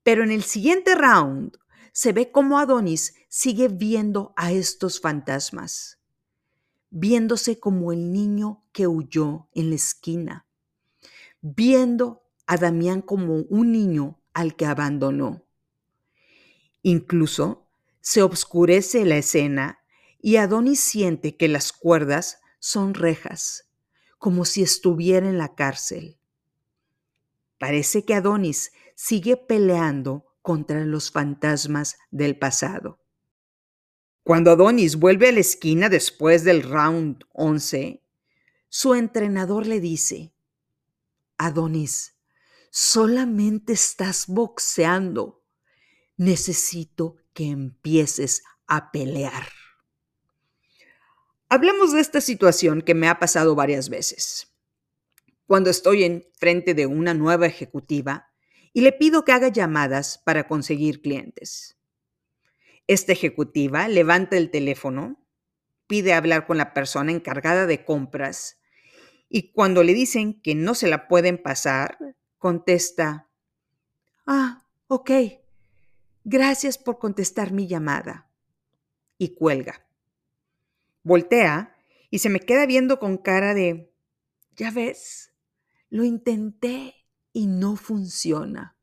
[0.04, 1.58] Pero en el siguiente round
[1.92, 6.00] se ve cómo Adonis sigue viendo a estos fantasmas,
[6.92, 10.46] viéndose como el niño que huyó en la esquina,
[11.42, 15.48] viendo a Damián como un niño al que abandonó.
[16.84, 17.67] Incluso
[18.08, 19.80] se obscurece la escena
[20.22, 23.70] y Adonis siente que las cuerdas son rejas,
[24.18, 26.18] como si estuviera en la cárcel.
[27.60, 32.98] Parece que Adonis sigue peleando contra los fantasmas del pasado.
[34.24, 38.02] Cuando Adonis vuelve a la esquina después del round 11,
[38.70, 40.34] su entrenador le dice,
[41.38, 42.16] Adonis,
[42.70, 45.44] Solamente estás boxeando.
[46.16, 49.48] Necesito que empieces a pelear.
[51.50, 54.56] Hablemos de esta situación que me ha pasado varias veces.
[55.46, 58.32] Cuando estoy en frente de una nueva ejecutiva
[58.74, 61.78] y le pido que haga llamadas para conseguir clientes.
[62.88, 65.24] Esta ejecutiva levanta el teléfono,
[65.86, 68.58] pide hablar con la persona encargada de compras
[69.30, 72.00] y cuando le dicen que no se la pueden pasar,
[72.40, 73.30] contesta,
[74.26, 75.12] ah, ok,
[76.28, 78.30] gracias por contestar mi llamada.
[79.18, 79.88] Y cuelga.
[81.02, 81.76] Voltea
[82.12, 83.94] y se me queda viendo con cara de,
[84.56, 85.32] ya ves,
[85.90, 86.94] lo intenté
[87.32, 88.76] y no funciona.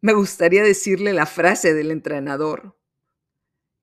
[0.00, 2.76] Me gustaría decirle la frase del entrenador.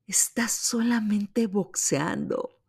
[0.05, 2.59] Estás solamente boxeando.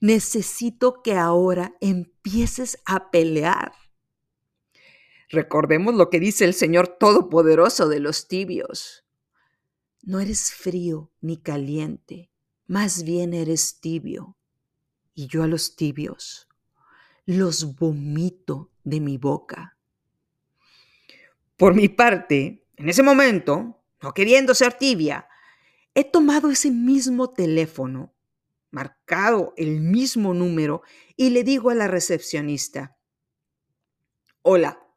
[0.00, 3.72] Necesito que ahora empieces a pelear.
[5.30, 9.04] Recordemos lo que dice el Señor Todopoderoso de los tibios.
[10.02, 12.30] No eres frío ni caliente,
[12.66, 14.36] más bien eres tibio.
[15.14, 16.48] Y yo a los tibios
[17.26, 19.76] los vomito de mi boca.
[21.58, 25.28] Por mi parte, en ese momento, no queriendo ser tibia,
[25.92, 28.14] he tomado ese mismo teléfono,
[28.70, 30.82] marcado el mismo número
[31.16, 32.96] y le digo a la recepcionista,
[34.40, 34.87] hola,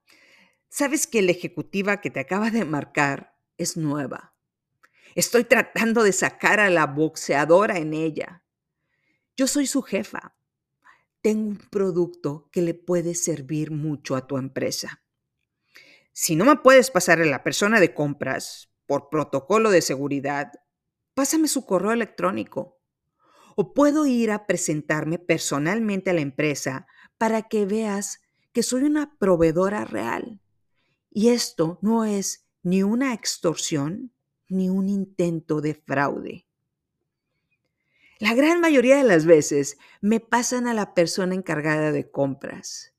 [0.73, 4.33] Sabes que la ejecutiva que te acaba de marcar es nueva.
[5.15, 8.45] Estoy tratando de sacar a la boxeadora en ella.
[9.35, 10.37] Yo soy su jefa.
[11.21, 15.03] Tengo un producto que le puede servir mucho a tu empresa.
[16.13, 20.53] Si no me puedes pasar a la persona de compras por protocolo de seguridad,
[21.13, 22.79] pásame su correo electrónico.
[23.57, 28.21] O puedo ir a presentarme personalmente a la empresa para que veas
[28.53, 30.30] que soy una proveedora real.
[31.11, 34.11] Y esto no es ni una extorsión
[34.47, 36.47] ni un intento de fraude.
[38.19, 42.93] La gran mayoría de las veces me pasan a la persona encargada de compras.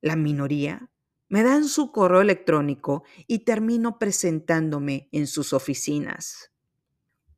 [0.00, 0.90] La minoría
[1.28, 6.52] me dan su correo electrónico y termino presentándome en sus oficinas.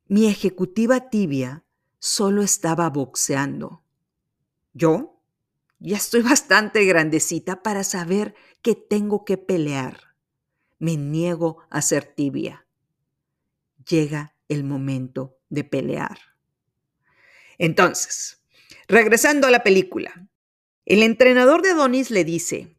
[0.06, 1.64] Mi ejecutiva tibia
[1.98, 3.84] solo estaba boxeando.
[4.72, 5.20] Yo
[5.78, 10.14] ya estoy bastante grandecita para saber que tengo que pelear.
[10.78, 12.66] Me niego a ser tibia.
[13.88, 16.18] Llega el momento de pelear.
[17.58, 18.42] Entonces,
[18.88, 20.28] regresando a la película,
[20.86, 22.78] el entrenador de Adonis le dice,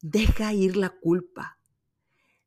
[0.00, 1.58] deja ir la culpa,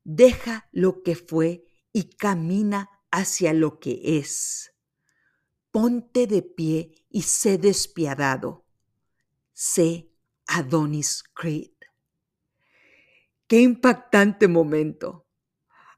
[0.04, 4.74] deja lo que fue y camina hacia lo que es.
[5.72, 8.66] Ponte de pie y sé despiadado.
[9.54, 10.12] Sé
[10.48, 11.71] Adonis Creed.
[13.52, 15.28] Qué impactante momento.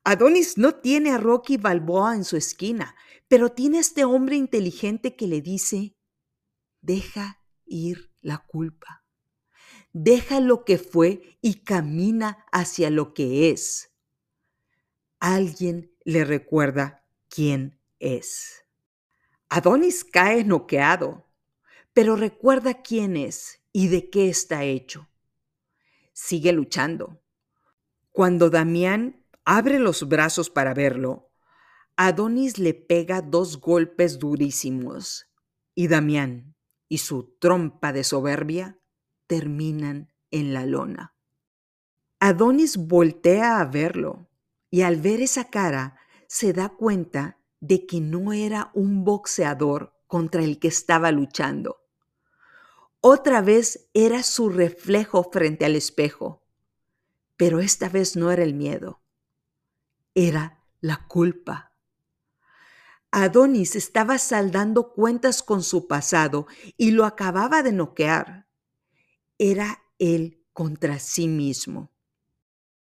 [0.04, 2.96] Adonis no tiene a Rocky Balboa en su esquina,
[3.28, 5.96] pero tiene a este hombre inteligente que le dice,
[6.82, 9.06] deja ir la culpa.
[9.92, 13.92] Deja lo que fue y camina hacia lo que es.
[15.20, 18.66] Alguien le recuerda quién es.
[19.50, 21.30] Adonis cae noqueado,
[21.94, 25.08] pero recuerda quién es y de qué está hecho.
[26.14, 27.23] Sigue luchando
[28.14, 31.32] cuando Damián abre los brazos para verlo,
[31.98, 35.28] Adonis le pega dos golpes durísimos
[35.74, 36.56] y Damián
[36.88, 38.80] y su trompa de soberbia
[39.26, 41.16] terminan en la lona.
[42.20, 44.30] Adonis voltea a verlo
[44.70, 45.98] y al ver esa cara
[46.28, 51.82] se da cuenta de que no era un boxeador contra el que estaba luchando.
[53.02, 56.43] Otra vez era su reflejo frente al espejo
[57.38, 59.02] pero esta vez no era el miedo,
[60.16, 61.74] era la culpa.
[63.12, 68.48] Adonis estaba saldando cuentas con su pasado y lo acababa de noquear.
[69.38, 71.92] Era él contra sí mismo.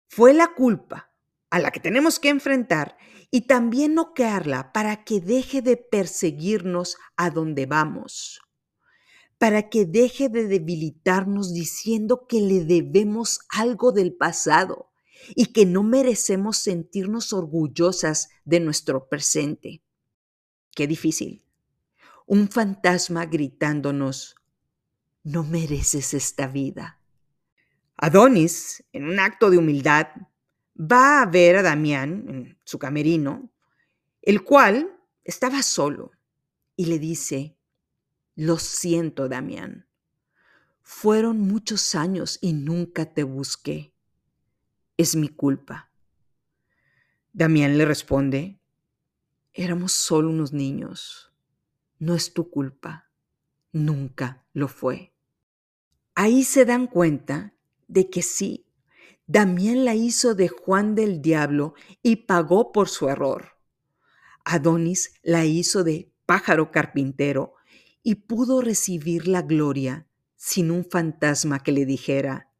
[0.08, 1.12] Fue la culpa
[1.50, 2.96] a la que tenemos que enfrentar
[3.30, 8.45] y también noquearla para que deje de perseguirnos a donde vamos
[9.38, 14.90] para que deje de debilitarnos diciendo que le debemos algo del pasado
[15.34, 19.82] y que no merecemos sentirnos orgullosas de nuestro presente.
[20.74, 21.44] Qué difícil.
[22.26, 24.36] Un fantasma gritándonos,
[25.22, 27.00] no mereces esta vida.
[27.96, 30.08] Adonis, en un acto de humildad,
[30.78, 33.50] va a ver a Damián en su camerino,
[34.22, 36.12] el cual estaba solo,
[36.76, 37.55] y le dice,
[38.36, 39.88] lo siento, Damián.
[40.82, 43.94] Fueron muchos años y nunca te busqué.
[44.98, 45.90] es mi culpa.
[47.32, 48.60] Damián le responde,
[49.52, 51.32] éramos solo unos niños.
[51.98, 53.10] No es tu culpa.
[53.72, 55.14] Nunca lo fue.
[56.14, 57.54] Ahí se dan cuenta
[57.88, 58.66] de que sí,
[59.26, 63.58] Damián la hizo de Juan del Diablo y pagó por su error.
[64.44, 67.55] Adonis la hizo de pájaro carpintero
[68.08, 72.52] y pudo recibir la gloria sin un fantasma que le dijera,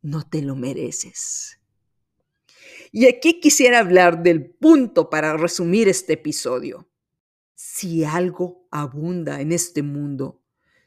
[0.00, 1.60] no te lo mereces.
[2.90, 6.88] Y aquí quisiera hablar del punto para resumir este episodio.
[7.54, 10.40] Si algo abunda en este mundo,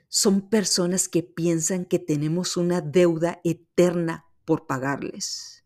[0.08, 5.64] son personas que piensan que tenemos una deuda eterna por pagarles.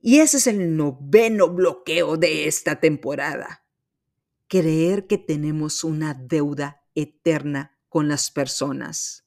[0.00, 3.64] Y ese es el noveno bloqueo de esta temporada.
[4.48, 9.24] Creer que tenemos una deuda eterna con las personas.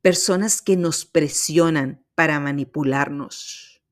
[0.00, 3.82] Personas que nos presionan para manipularnos.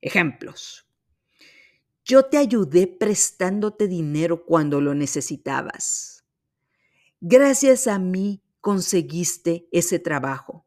[0.00, 0.86] Ejemplos.
[2.04, 6.24] Yo te ayudé prestándote dinero cuando lo necesitabas.
[7.20, 10.66] Gracias a mí conseguiste ese trabajo.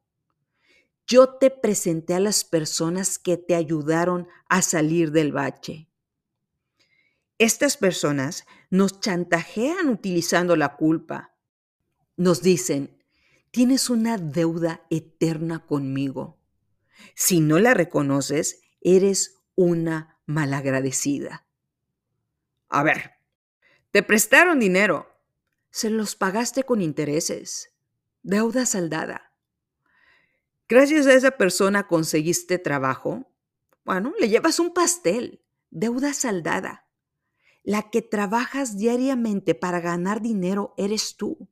[1.08, 5.90] Yo te presenté a las personas que te ayudaron a salir del bache.
[7.38, 11.35] Estas personas nos chantajean utilizando la culpa.
[12.18, 13.04] Nos dicen,
[13.52, 16.40] tienes una deuda eterna conmigo.
[17.14, 21.46] Si no la reconoces, eres una malagradecida.
[22.70, 23.12] A ver,
[23.92, 25.08] te prestaron dinero.
[25.72, 27.72] Se los pagaste con intereses.
[28.24, 29.34] Deuda saldada.
[30.68, 33.32] Gracias a esa persona conseguiste trabajo.
[33.84, 35.44] Bueno, le llevas un pastel.
[35.70, 36.88] Deuda saldada.
[37.64, 41.50] La que trabajas diariamente para ganar dinero eres tú.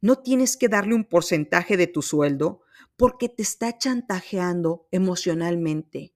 [0.00, 2.62] No tienes que darle un porcentaje de tu sueldo
[2.96, 6.14] porque te está chantajeando emocionalmente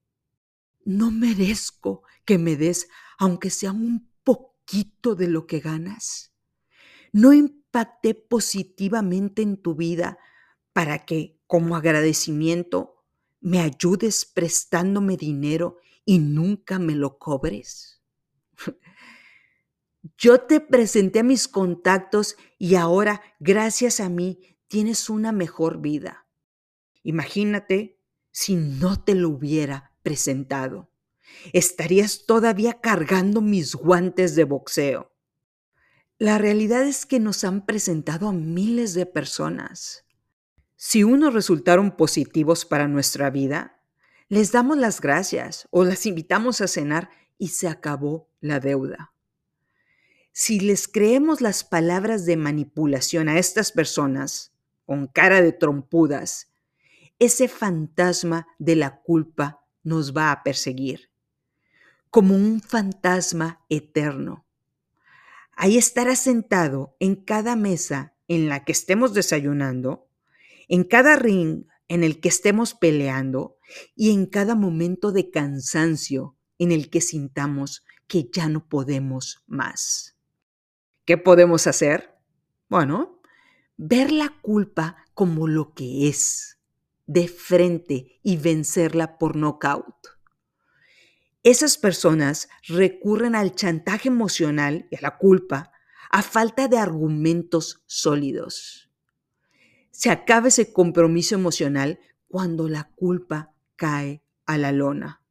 [0.84, 6.32] no merezco que me des, aunque sea un poquito de lo que ganas.
[7.12, 10.18] No impacté positivamente en tu vida
[10.72, 13.04] para que, como agradecimiento,
[13.40, 18.01] me ayudes prestándome dinero y nunca me lo cobres.
[20.18, 26.26] Yo te presenté a mis contactos y ahora, gracias a mí, tienes una mejor vida.
[27.04, 28.00] Imagínate
[28.30, 30.90] si no te lo hubiera presentado.
[31.52, 35.12] Estarías todavía cargando mis guantes de boxeo.
[36.18, 40.04] La realidad es que nos han presentado a miles de personas.
[40.76, 43.80] Si unos resultaron positivos para nuestra vida,
[44.28, 49.11] les damos las gracias o las invitamos a cenar y se acabó la deuda.
[50.34, 54.54] Si les creemos las palabras de manipulación a estas personas,
[54.86, 56.50] con cara de trompudas,
[57.18, 61.10] ese fantasma de la culpa nos va a perseguir,
[62.08, 64.46] como un fantasma eterno.
[65.54, 70.08] Ahí estará sentado en cada mesa en la que estemos desayunando,
[70.66, 73.58] en cada ring en el que estemos peleando
[73.94, 80.16] y en cada momento de cansancio en el que sintamos que ya no podemos más.
[81.04, 82.16] ¿Qué podemos hacer?
[82.68, 83.20] Bueno,
[83.76, 86.60] ver la culpa como lo que es
[87.06, 89.96] de frente y vencerla por nocaut.
[91.42, 95.72] Esas personas recurren al chantaje emocional y a la culpa
[96.10, 98.90] a falta de argumentos sólidos.
[99.90, 101.98] Se acaba ese compromiso emocional
[102.28, 105.22] cuando la culpa cae a la lona.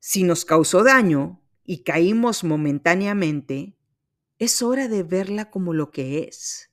[0.00, 3.76] Si nos causó daño y caímos momentáneamente,
[4.40, 6.70] es hora de verla como lo que es,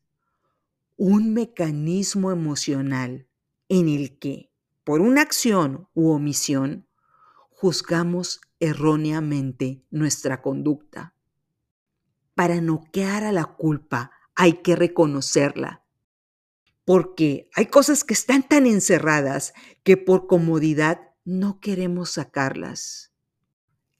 [0.95, 3.28] un mecanismo emocional
[3.68, 4.53] en el que,
[4.86, 6.88] por una acción u omisión,
[7.49, 11.13] juzgamos erróneamente nuestra conducta.
[12.36, 15.84] Para noquear a la culpa hay que reconocerla,
[16.86, 19.53] porque hay cosas que están tan encerradas
[19.84, 23.06] que por comodidad no queremos sacarlas.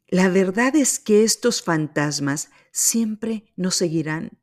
[0.10, 4.40] La verdad es que estos fantasmas siempre nos seguirán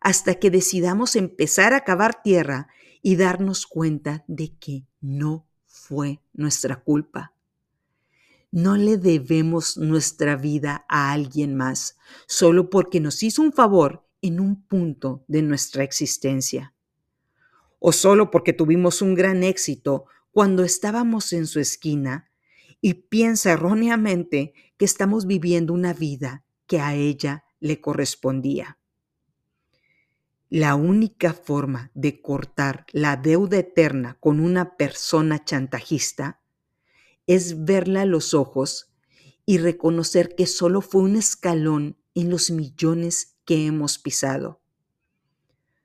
[0.00, 2.68] hasta que decidamos empezar a cavar tierra
[3.02, 7.34] y darnos cuenta de que no fue nuestra culpa.
[8.50, 14.40] No le debemos nuestra vida a alguien más solo porque nos hizo un favor en
[14.40, 16.72] un punto de nuestra existencia.
[17.78, 22.30] O solo porque tuvimos un gran éxito cuando estábamos en su esquina
[22.86, 28.78] y piensa erróneamente que estamos viviendo una vida que a ella le correspondía.
[30.50, 36.42] La única forma de cortar la deuda eterna con una persona chantajista
[37.26, 38.92] es verla a los ojos
[39.46, 44.60] y reconocer que solo fue un escalón en los millones que hemos pisado.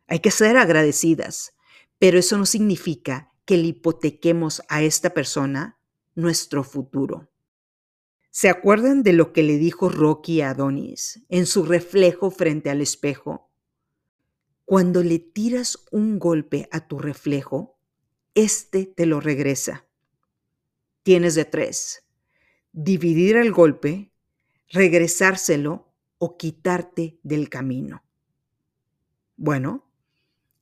[0.06, 1.54] Hay que ser agradecidas,
[1.98, 5.79] pero eso no significa que le hipotequemos a esta persona
[6.20, 7.30] nuestro futuro.
[8.32, 12.82] ¿Se acuerdan de lo que le dijo Rocky a Adonis en su reflejo frente al
[12.82, 13.50] espejo?
[14.66, 17.80] Cuando le tiras un golpe a tu reflejo,
[18.36, 19.88] éste te lo regresa.
[21.02, 22.04] Tienes de tres.
[22.72, 24.12] Dividir el golpe,
[24.68, 28.04] regresárselo o quitarte del camino.
[29.38, 29.90] Bueno,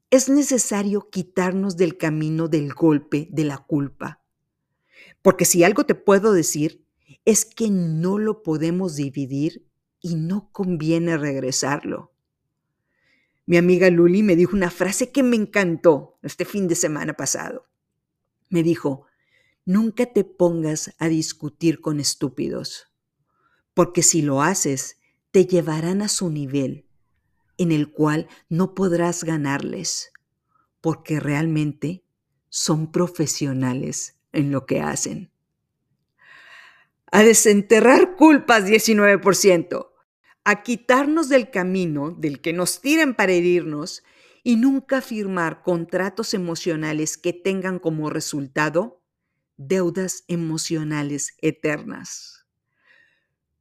[0.09, 4.23] es necesario quitarnos del camino del golpe de la culpa.
[5.27, 6.85] Porque si algo te puedo decir
[7.25, 9.67] es que no lo podemos dividir
[9.99, 12.13] y no conviene regresarlo.
[13.45, 17.67] Mi amiga Luli me dijo una frase que me encantó este fin de semana pasado.
[18.47, 19.05] Me dijo,
[19.65, 22.87] nunca te pongas a discutir con estúpidos,
[23.73, 24.95] porque si lo haces,
[25.31, 26.85] te llevarán a su nivel,
[27.57, 30.13] en el cual no podrás ganarles,
[30.79, 32.05] porque realmente
[32.47, 35.31] son profesionales en lo que hacen.
[37.11, 39.89] A desenterrar culpas 19%,
[40.43, 44.03] a quitarnos del camino del que nos tiran para herirnos
[44.43, 49.01] y nunca firmar contratos emocionales que tengan como resultado
[49.57, 52.45] deudas emocionales eternas.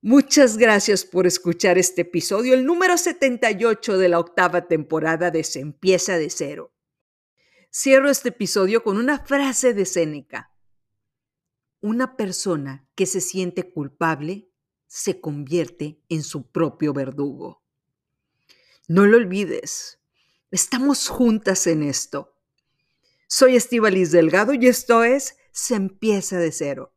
[0.03, 6.19] Muchas gracias por escuchar este episodio, el número 78 de la octava temporada de empieza
[6.19, 6.73] de cero.
[7.73, 10.56] Cierro este episodio con una frase de Séneca.
[11.87, 14.51] Una persona que se siente culpable
[14.89, 17.63] se convierte en su propio verdugo.
[18.89, 20.01] No lo olvides,
[20.51, 22.35] estamos juntas en esto.
[23.29, 23.57] Soy
[23.93, 26.93] Liz Delgado y esto es Se empieza de cero.